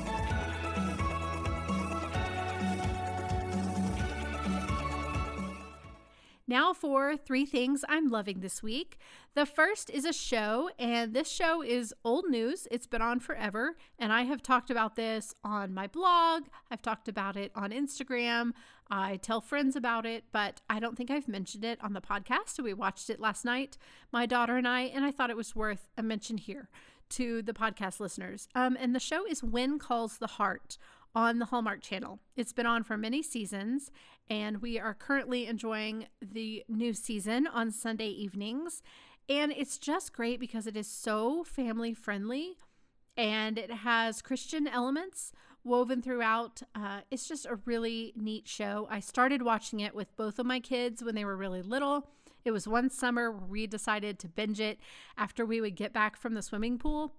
Now, 6.53 6.75
for 6.75 7.17
three 7.17 7.47
things 7.47 7.83
I'm 7.89 8.11
loving 8.11 8.41
this 8.41 8.63
week. 8.63 8.99
The 9.33 9.47
first 9.47 9.89
is 9.89 10.05
a 10.05 10.13
show, 10.13 10.69
and 10.79 11.15
this 11.15 11.31
show 11.31 11.63
is 11.63 11.95
old 12.05 12.27
news. 12.29 12.69
It's 12.71 12.87
been 12.87 13.01
on 13.01 13.21
forever, 13.21 13.79
and 13.99 14.13
I 14.13 14.25
have 14.25 14.43
talked 14.43 14.71
about 14.71 14.95
this 14.95 15.35
on 15.43 15.73
my 15.73 15.87
blog. 15.87 16.43
I've 16.71 16.83
talked 16.83 17.09
about 17.09 17.39
it 17.39 17.53
on 17.55 17.71
Instagram. 17.71 18.53
I 18.91 19.17
tell 19.17 19.41
friends 19.41 19.77
about 19.77 20.05
it, 20.05 20.25
but 20.31 20.61
I 20.69 20.79
don't 20.79 20.95
think 20.95 21.11
I've 21.11 21.27
mentioned 21.27 21.65
it 21.65 21.83
on 21.83 21.95
the 21.95 22.03
podcast. 22.03 22.63
We 22.63 22.75
watched 22.75 23.09
it 23.09 23.19
last 23.19 23.47
night, 23.47 23.79
my 24.13 24.27
daughter 24.27 24.59
and 24.59 24.69
I, 24.69 24.83
and 24.83 25.07
I 25.07 25.11
thought 25.11 25.31
it 25.31 25.39
was 25.39 25.57
worth 25.57 25.89
a 25.97 26.03
mention 26.03 26.37
here 26.37 26.69
to 27.13 27.41
the 27.41 27.55
podcast 27.55 27.99
listeners. 27.99 28.47
Um, 28.55 28.77
and 28.79 28.95
the 28.95 29.01
show 29.01 29.25
is 29.27 29.43
When 29.43 29.79
Calls 29.79 30.19
the 30.19 30.27
Heart 30.27 30.77
on 31.15 31.39
the 31.39 31.47
Hallmark 31.47 31.83
Channel. 31.83 32.21
It's 32.37 32.53
been 32.53 32.67
on 32.67 32.85
for 32.85 32.97
many 32.97 33.23
seasons, 33.23 33.91
and 34.33 34.63
we 34.63 34.81
are 34.81 34.95
currently 34.95 35.47
enjoying 35.47 36.07
the 36.23 36.65
new 36.67 36.95
season 36.95 37.47
on 37.47 37.71
Sunday 37.71 38.09
evenings. 38.09 38.83
And 39.29 39.53
it's 39.53 39.77
just 39.77 40.15
great 40.15 40.41
because 40.41 40.67
it 40.67 40.75
is 40.75 40.87
so 40.87 41.45
family 41.45 41.93
friendly 41.93 42.57
and 43.15 43.59
it 43.59 43.71
has 43.71 44.23
Christian 44.23 44.67
elements 44.67 45.33
woven 45.65 46.01
throughout. 46.01 46.63
Uh, 46.75 47.01
it's 47.11 47.29
just 47.29 47.45
a 47.45 47.57
really 47.67 48.15
neat 48.17 48.49
show. 48.49 48.89
I 48.91 49.01
started 49.01 49.43
watching 49.43 49.81
it 49.81 49.95
with 49.95 50.17
both 50.17 50.39
of 50.39 50.47
my 50.47 50.61
kids 50.61 51.05
when 51.05 51.15
they 51.15 51.27
were 51.27 51.37
really 51.37 51.61
little. 51.61 52.09
It 52.43 52.53
was 52.53 52.67
one 52.67 52.89
summer 52.89 53.31
we 53.31 53.67
decided 53.67 54.19
to 54.21 54.29
binge 54.29 54.61
it 54.61 54.79
after 55.19 55.45
we 55.45 55.61
would 55.61 55.77
get 55.77 55.93
back 55.93 56.17
from 56.17 56.33
the 56.33 56.41
swimming 56.41 56.79
pool 56.79 57.13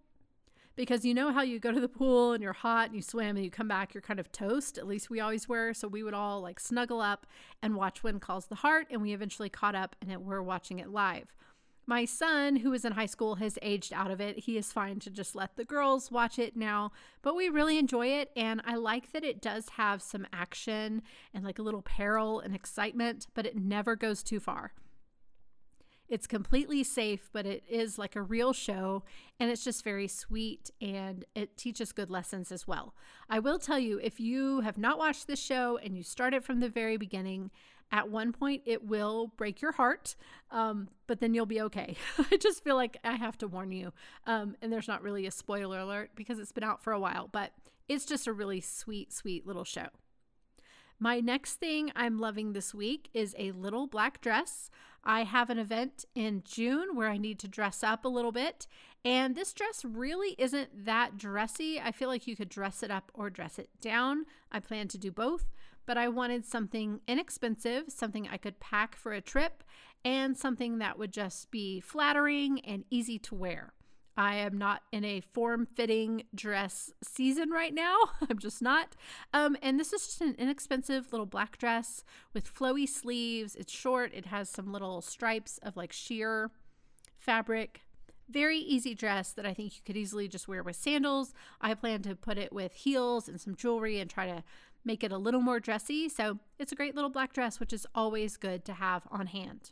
because 0.76 1.06
you 1.06 1.14
know 1.14 1.32
how 1.32 1.42
you 1.42 1.60
go 1.60 1.72
to 1.72 1.80
the 1.80 1.88
pool 1.88 2.34
and 2.34 2.42
you're 2.42 2.54
hot 2.54 2.88
and 2.88 2.96
you 2.96 3.02
swim 3.02 3.36
and 3.36 3.46
you 3.46 3.52
come 3.52 3.68
back, 3.68 3.94
you're 3.94 4.02
kind 4.02 4.20
of 4.20 4.32
toast. 4.32 4.78
At 4.78 4.88
least 4.88 5.10
we 5.10 5.20
always 5.20 5.48
were. 5.48 5.74
So 5.74 5.88
we 5.88 6.04
would 6.04 6.14
all 6.14 6.42
like 6.42 6.60
snuggle 6.60 7.02
up 7.02 7.28
and 7.62 7.76
watch 7.76 8.04
When 8.04 8.20
Calls 8.20 8.48
the 8.48 8.56
Heart. 8.56 8.88
And 8.90 9.02
we 9.02 9.14
eventually 9.14 9.50
caught 9.50 9.76
up 9.76 9.96
and 10.02 10.12
it, 10.12 10.22
we're 10.22 10.42
watching 10.42 10.80
it 10.80 10.90
live. 10.90 11.34
My 11.86 12.06
son, 12.06 12.58
who 12.58 12.72
is 12.72 12.86
in 12.86 12.94
high 12.94 13.08
school, 13.08 13.36
has 13.36 13.60
aged 13.62 13.92
out 13.92 14.10
of 14.10 14.22
it. 14.22 14.40
He 14.40 14.58
is 14.58 14.72
fine 14.72 15.00
to 15.00 15.10
just 15.10 15.36
let 15.36 15.58
the 15.58 15.66
girls 15.66 16.10
watch 16.10 16.40
it 16.40 16.56
now, 16.56 16.94
but 17.22 17.36
we 17.36 17.50
really 17.50 17.78
enjoy 17.78 18.08
it. 18.08 18.32
And 18.38 18.62
I 18.66 18.76
like 18.76 19.12
that 19.12 19.26
it 19.26 19.42
does 19.42 19.68
have 19.70 20.02
some 20.02 20.26
action 20.32 21.02
and 21.34 21.44
like 21.44 21.60
a 21.60 21.62
little 21.62 21.82
peril 21.82 22.40
and 22.40 22.56
excitement, 22.56 23.28
but 23.34 23.46
it 23.46 23.58
never 23.58 23.98
goes 23.98 24.24
too 24.24 24.40
far. 24.40 24.72
It's 26.14 26.28
completely 26.28 26.84
safe, 26.84 27.32
but 27.34 27.48
it 27.48 27.64
is 27.68 27.98
like 27.98 28.16
a 28.16 28.22
real 28.22 28.54
show 28.54 29.02
and 29.40 29.50
it's 29.50 29.64
just 29.64 29.84
very 29.84 30.08
sweet 30.08 30.70
and 30.80 31.26
it 31.34 31.58
teaches 31.58 31.92
good 31.92 32.12
lessons 32.12 32.52
as 32.52 32.68
well. 32.68 32.94
I 33.32 33.40
will 33.40 33.58
tell 33.58 33.80
you 33.80 33.98
if 33.98 34.20
you 34.20 34.60
have 34.60 34.78
not 34.78 35.00
watched 35.00 35.26
this 35.26 35.42
show 35.42 35.80
and 35.84 35.98
you 35.98 36.04
start 36.04 36.36
it 36.36 36.44
from 36.44 36.60
the 36.60 36.70
very 36.70 36.98
beginning, 36.98 37.50
at 37.92 38.12
one 38.12 38.32
point 38.32 38.62
it 38.68 38.86
will 38.86 39.32
break 39.38 39.60
your 39.60 39.72
heart, 39.72 40.16
um, 40.52 40.88
but 41.08 41.20
then 41.20 41.34
you'll 41.34 41.48
be 41.48 41.62
okay. 41.62 41.96
I 42.32 42.38
just 42.38 42.64
feel 42.64 42.76
like 42.76 42.98
I 43.04 43.14
have 43.14 43.40
to 43.40 43.48
warn 43.48 43.72
you. 43.72 43.92
Um, 44.28 44.56
and 44.62 44.72
there's 44.72 44.88
not 44.88 45.02
really 45.02 45.26
a 45.26 45.32
spoiler 45.32 45.80
alert 45.80 46.12
because 46.14 46.38
it's 46.38 46.52
been 46.52 46.64
out 46.64 46.84
for 46.84 46.94
a 46.94 47.00
while, 47.00 47.28
but 47.28 47.54
it's 47.90 48.06
just 48.06 48.28
a 48.28 48.34
really 48.34 48.62
sweet, 48.62 49.12
sweet 49.12 49.48
little 49.48 49.64
show. 49.64 49.88
My 51.00 51.20
next 51.20 51.56
thing 51.56 51.92
I'm 51.96 52.20
loving 52.20 52.54
this 52.54 52.74
week 52.74 53.10
is 53.14 53.36
a 53.38 53.52
little 53.52 53.88
black 53.88 54.22
dress. 54.22 54.70
I 55.04 55.24
have 55.24 55.50
an 55.50 55.60
event 55.60 56.06
in 56.16 56.44
June 56.46 56.96
where 56.96 57.10
I 57.10 57.18
need 57.18 57.40
to 57.40 57.48
dress 57.48 57.84
up 57.84 58.06
a 58.06 58.10
little 58.10 58.32
bit. 58.32 58.68
And 59.04 59.36
this 59.36 59.52
dress 59.52 59.84
really 59.84 60.36
isn't 60.38 60.86
that 60.86 61.18
dressy. 61.18 61.80
I 61.80 61.92
feel 61.92 62.08
like 62.08 62.26
you 62.26 62.38
could 62.38 62.48
dress 62.48 62.84
it 62.84 62.92
up 62.92 63.12
or 63.14 63.30
dress 63.30 63.60
it 63.60 63.70
down. 63.82 64.26
I 64.52 64.60
plan 64.62 64.88
to 64.90 64.98
do 64.98 65.12
both, 65.12 65.52
but 65.86 65.98
I 65.98 66.08
wanted 66.08 66.46
something 66.46 67.02
inexpensive, 67.06 67.86
something 67.90 68.30
I 68.32 68.38
could 68.38 68.62
pack 68.62 68.96
for 68.96 69.12
a 69.12 69.20
trip, 69.20 69.64
and 70.06 70.38
something 70.38 70.78
that 70.78 70.98
would 70.98 71.12
just 71.12 71.52
be 71.52 71.82
flattering 71.82 72.62
and 72.62 72.86
easy 72.90 73.20
to 73.20 73.36
wear. 73.36 73.74
I 74.16 74.36
am 74.36 74.58
not 74.58 74.84
in 74.92 75.04
a 75.04 75.22
form 75.22 75.66
fitting 75.76 76.24
dress 76.36 76.92
season 77.04 77.50
right 77.50 77.74
now. 77.74 77.98
I'm 78.30 78.40
just 78.40 78.62
not. 78.62 78.96
Um, 79.34 79.58
and 79.62 79.80
this 79.80 79.92
is 79.92 80.06
just 80.06 80.22
an 80.22 80.36
inexpensive 80.38 81.12
little 81.12 81.26
black 81.26 81.58
dress 81.58 82.04
with 82.34 82.54
flowy 82.54 82.88
sleeves. 82.88 83.56
It's 83.56 83.74
short, 83.74 84.14
it 84.14 84.28
has 84.28 84.50
some 84.50 84.72
little 84.72 85.02
stripes 85.02 85.58
of 85.60 85.76
like 85.76 85.92
sheer 85.92 86.52
fabric. 87.18 87.82
Very 88.30 88.58
easy 88.58 88.96
dress 88.96 89.32
that 89.32 89.46
I 89.46 89.54
think 89.54 89.76
you 89.76 89.82
could 89.86 89.98
easily 89.98 90.28
just 90.28 90.48
wear 90.48 90.64
with 90.64 90.76
sandals. 90.76 91.34
I 91.60 91.74
plan 91.74 92.04
to 92.04 92.16
put 92.16 92.38
it 92.38 92.54
with 92.54 92.74
heels 92.74 93.28
and 93.28 93.42
some 93.42 93.56
jewelry 93.56 94.00
and 94.00 94.10
try 94.10 94.28
to 94.28 94.44
make 94.86 95.04
it 95.04 95.12
a 95.12 95.18
little 95.18 95.42
more 95.42 95.60
dressy. 95.60 96.08
So 96.08 96.40
it's 96.60 96.72
a 96.72 96.76
great 96.76 96.96
little 96.96 97.10
black 97.10 97.34
dress, 97.34 97.60
which 97.60 97.74
is 97.74 97.88
always 97.96 98.38
good 98.38 98.64
to 98.66 98.74
have 98.74 99.04
on 99.12 99.28
hand. 99.28 99.72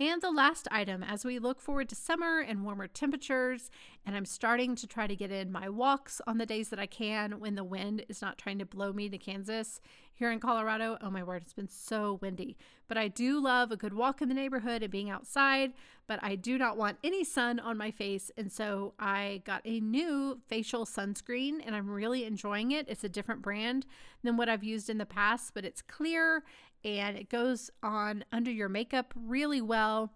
And 0.00 0.22
the 0.22 0.30
last 0.30 0.66
item, 0.70 1.02
as 1.02 1.26
we 1.26 1.38
look 1.38 1.60
forward 1.60 1.90
to 1.90 1.94
summer 1.94 2.40
and 2.40 2.64
warmer 2.64 2.88
temperatures, 2.88 3.70
and 4.06 4.16
I'm 4.16 4.24
starting 4.24 4.74
to 4.76 4.86
try 4.86 5.06
to 5.06 5.14
get 5.14 5.30
in 5.30 5.52
my 5.52 5.68
walks 5.68 6.22
on 6.26 6.38
the 6.38 6.46
days 6.46 6.70
that 6.70 6.78
I 6.78 6.86
can 6.86 7.38
when 7.38 7.54
the 7.54 7.64
wind 7.64 8.06
is 8.08 8.22
not 8.22 8.38
trying 8.38 8.58
to 8.60 8.64
blow 8.64 8.94
me 8.94 9.10
to 9.10 9.18
Kansas. 9.18 9.78
Here 10.20 10.30
in 10.30 10.38
Colorado, 10.38 10.98
oh 11.00 11.08
my 11.08 11.22
word, 11.22 11.40
it's 11.40 11.54
been 11.54 11.70
so 11.70 12.18
windy. 12.20 12.58
But 12.88 12.98
I 12.98 13.08
do 13.08 13.40
love 13.42 13.72
a 13.72 13.76
good 13.76 13.94
walk 13.94 14.20
in 14.20 14.28
the 14.28 14.34
neighborhood 14.34 14.82
and 14.82 14.92
being 14.92 15.08
outside, 15.08 15.72
but 16.06 16.22
I 16.22 16.34
do 16.34 16.58
not 16.58 16.76
want 16.76 16.98
any 17.02 17.24
sun 17.24 17.58
on 17.58 17.78
my 17.78 17.90
face. 17.90 18.30
And 18.36 18.52
so 18.52 18.92
I 18.98 19.40
got 19.46 19.62
a 19.64 19.80
new 19.80 20.38
facial 20.46 20.84
sunscreen 20.84 21.62
and 21.64 21.74
I'm 21.74 21.88
really 21.88 22.26
enjoying 22.26 22.72
it. 22.72 22.86
It's 22.86 23.02
a 23.02 23.08
different 23.08 23.40
brand 23.40 23.86
than 24.22 24.36
what 24.36 24.50
I've 24.50 24.62
used 24.62 24.90
in 24.90 24.98
the 24.98 25.06
past, 25.06 25.54
but 25.54 25.64
it's 25.64 25.80
clear 25.80 26.44
and 26.84 27.16
it 27.16 27.30
goes 27.30 27.70
on 27.82 28.22
under 28.30 28.50
your 28.50 28.68
makeup 28.68 29.14
really 29.16 29.62
well 29.62 30.12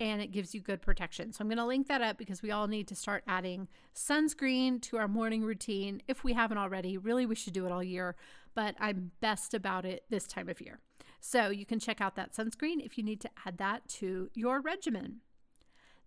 and 0.00 0.22
it 0.22 0.30
gives 0.30 0.54
you 0.54 0.60
good 0.60 0.80
protection. 0.80 1.32
So 1.32 1.42
I'm 1.42 1.48
going 1.48 1.58
to 1.58 1.64
link 1.64 1.88
that 1.88 2.00
up 2.00 2.18
because 2.18 2.42
we 2.42 2.50
all 2.50 2.68
need 2.68 2.86
to 2.88 2.94
start 2.94 3.24
adding 3.26 3.66
sunscreen 3.94 4.80
to 4.82 4.96
our 4.98 5.08
morning 5.08 5.42
routine 5.42 6.02
if 6.06 6.22
we 6.22 6.34
haven't 6.34 6.58
already. 6.58 6.96
Really, 6.96 7.26
we 7.26 7.34
should 7.34 7.52
do 7.52 7.66
it 7.66 7.72
all 7.72 7.82
year, 7.82 8.14
but 8.58 8.74
I'm 8.80 9.12
best 9.20 9.54
about 9.54 9.84
it 9.84 10.02
this 10.10 10.26
time 10.26 10.48
of 10.48 10.60
year. 10.60 10.80
So 11.20 11.48
you 11.48 11.64
can 11.64 11.78
check 11.78 12.00
out 12.00 12.16
that 12.16 12.34
sunscreen 12.34 12.84
if 12.84 12.98
you 12.98 13.04
need 13.04 13.20
to 13.20 13.30
add 13.46 13.56
that 13.58 13.86
to 14.00 14.30
your 14.34 14.60
regimen. 14.60 15.20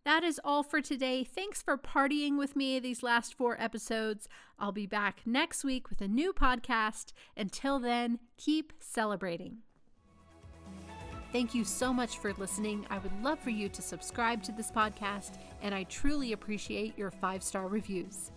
That 0.04 0.26
is 0.26 0.38
all 0.44 0.62
for 0.62 0.82
today. 0.82 1.24
Thanks 1.24 1.62
for 1.62 1.78
partying 1.78 2.38
with 2.38 2.58
me 2.58 2.78
these 2.78 3.04
last 3.04 3.36
four 3.36 3.56
episodes. 3.58 4.28
I'll 4.60 4.74
be 4.74 4.86
back 4.86 5.22
next 5.26 5.64
week 5.64 5.90
with 5.90 6.02
a 6.02 6.10
new 6.10 6.34
podcast. 6.34 7.14
Until 7.38 7.80
then, 7.80 8.20
keep 8.36 8.74
celebrating. 8.82 9.60
Thank 11.32 11.56
you 11.56 11.64
so 11.64 11.94
much 11.94 12.18
for 12.18 12.34
listening. 12.34 12.86
I 12.90 12.98
would 12.98 13.24
love 13.24 13.40
for 13.40 13.52
you 13.52 13.70
to 13.70 13.82
subscribe 13.82 14.44
to 14.44 14.52
this 14.52 14.70
podcast, 14.70 15.38
and 15.62 15.74
I 15.74 15.84
truly 15.84 16.34
appreciate 16.34 16.98
your 16.98 17.12
five 17.12 17.44
star 17.44 17.70
reviews. 17.70 18.32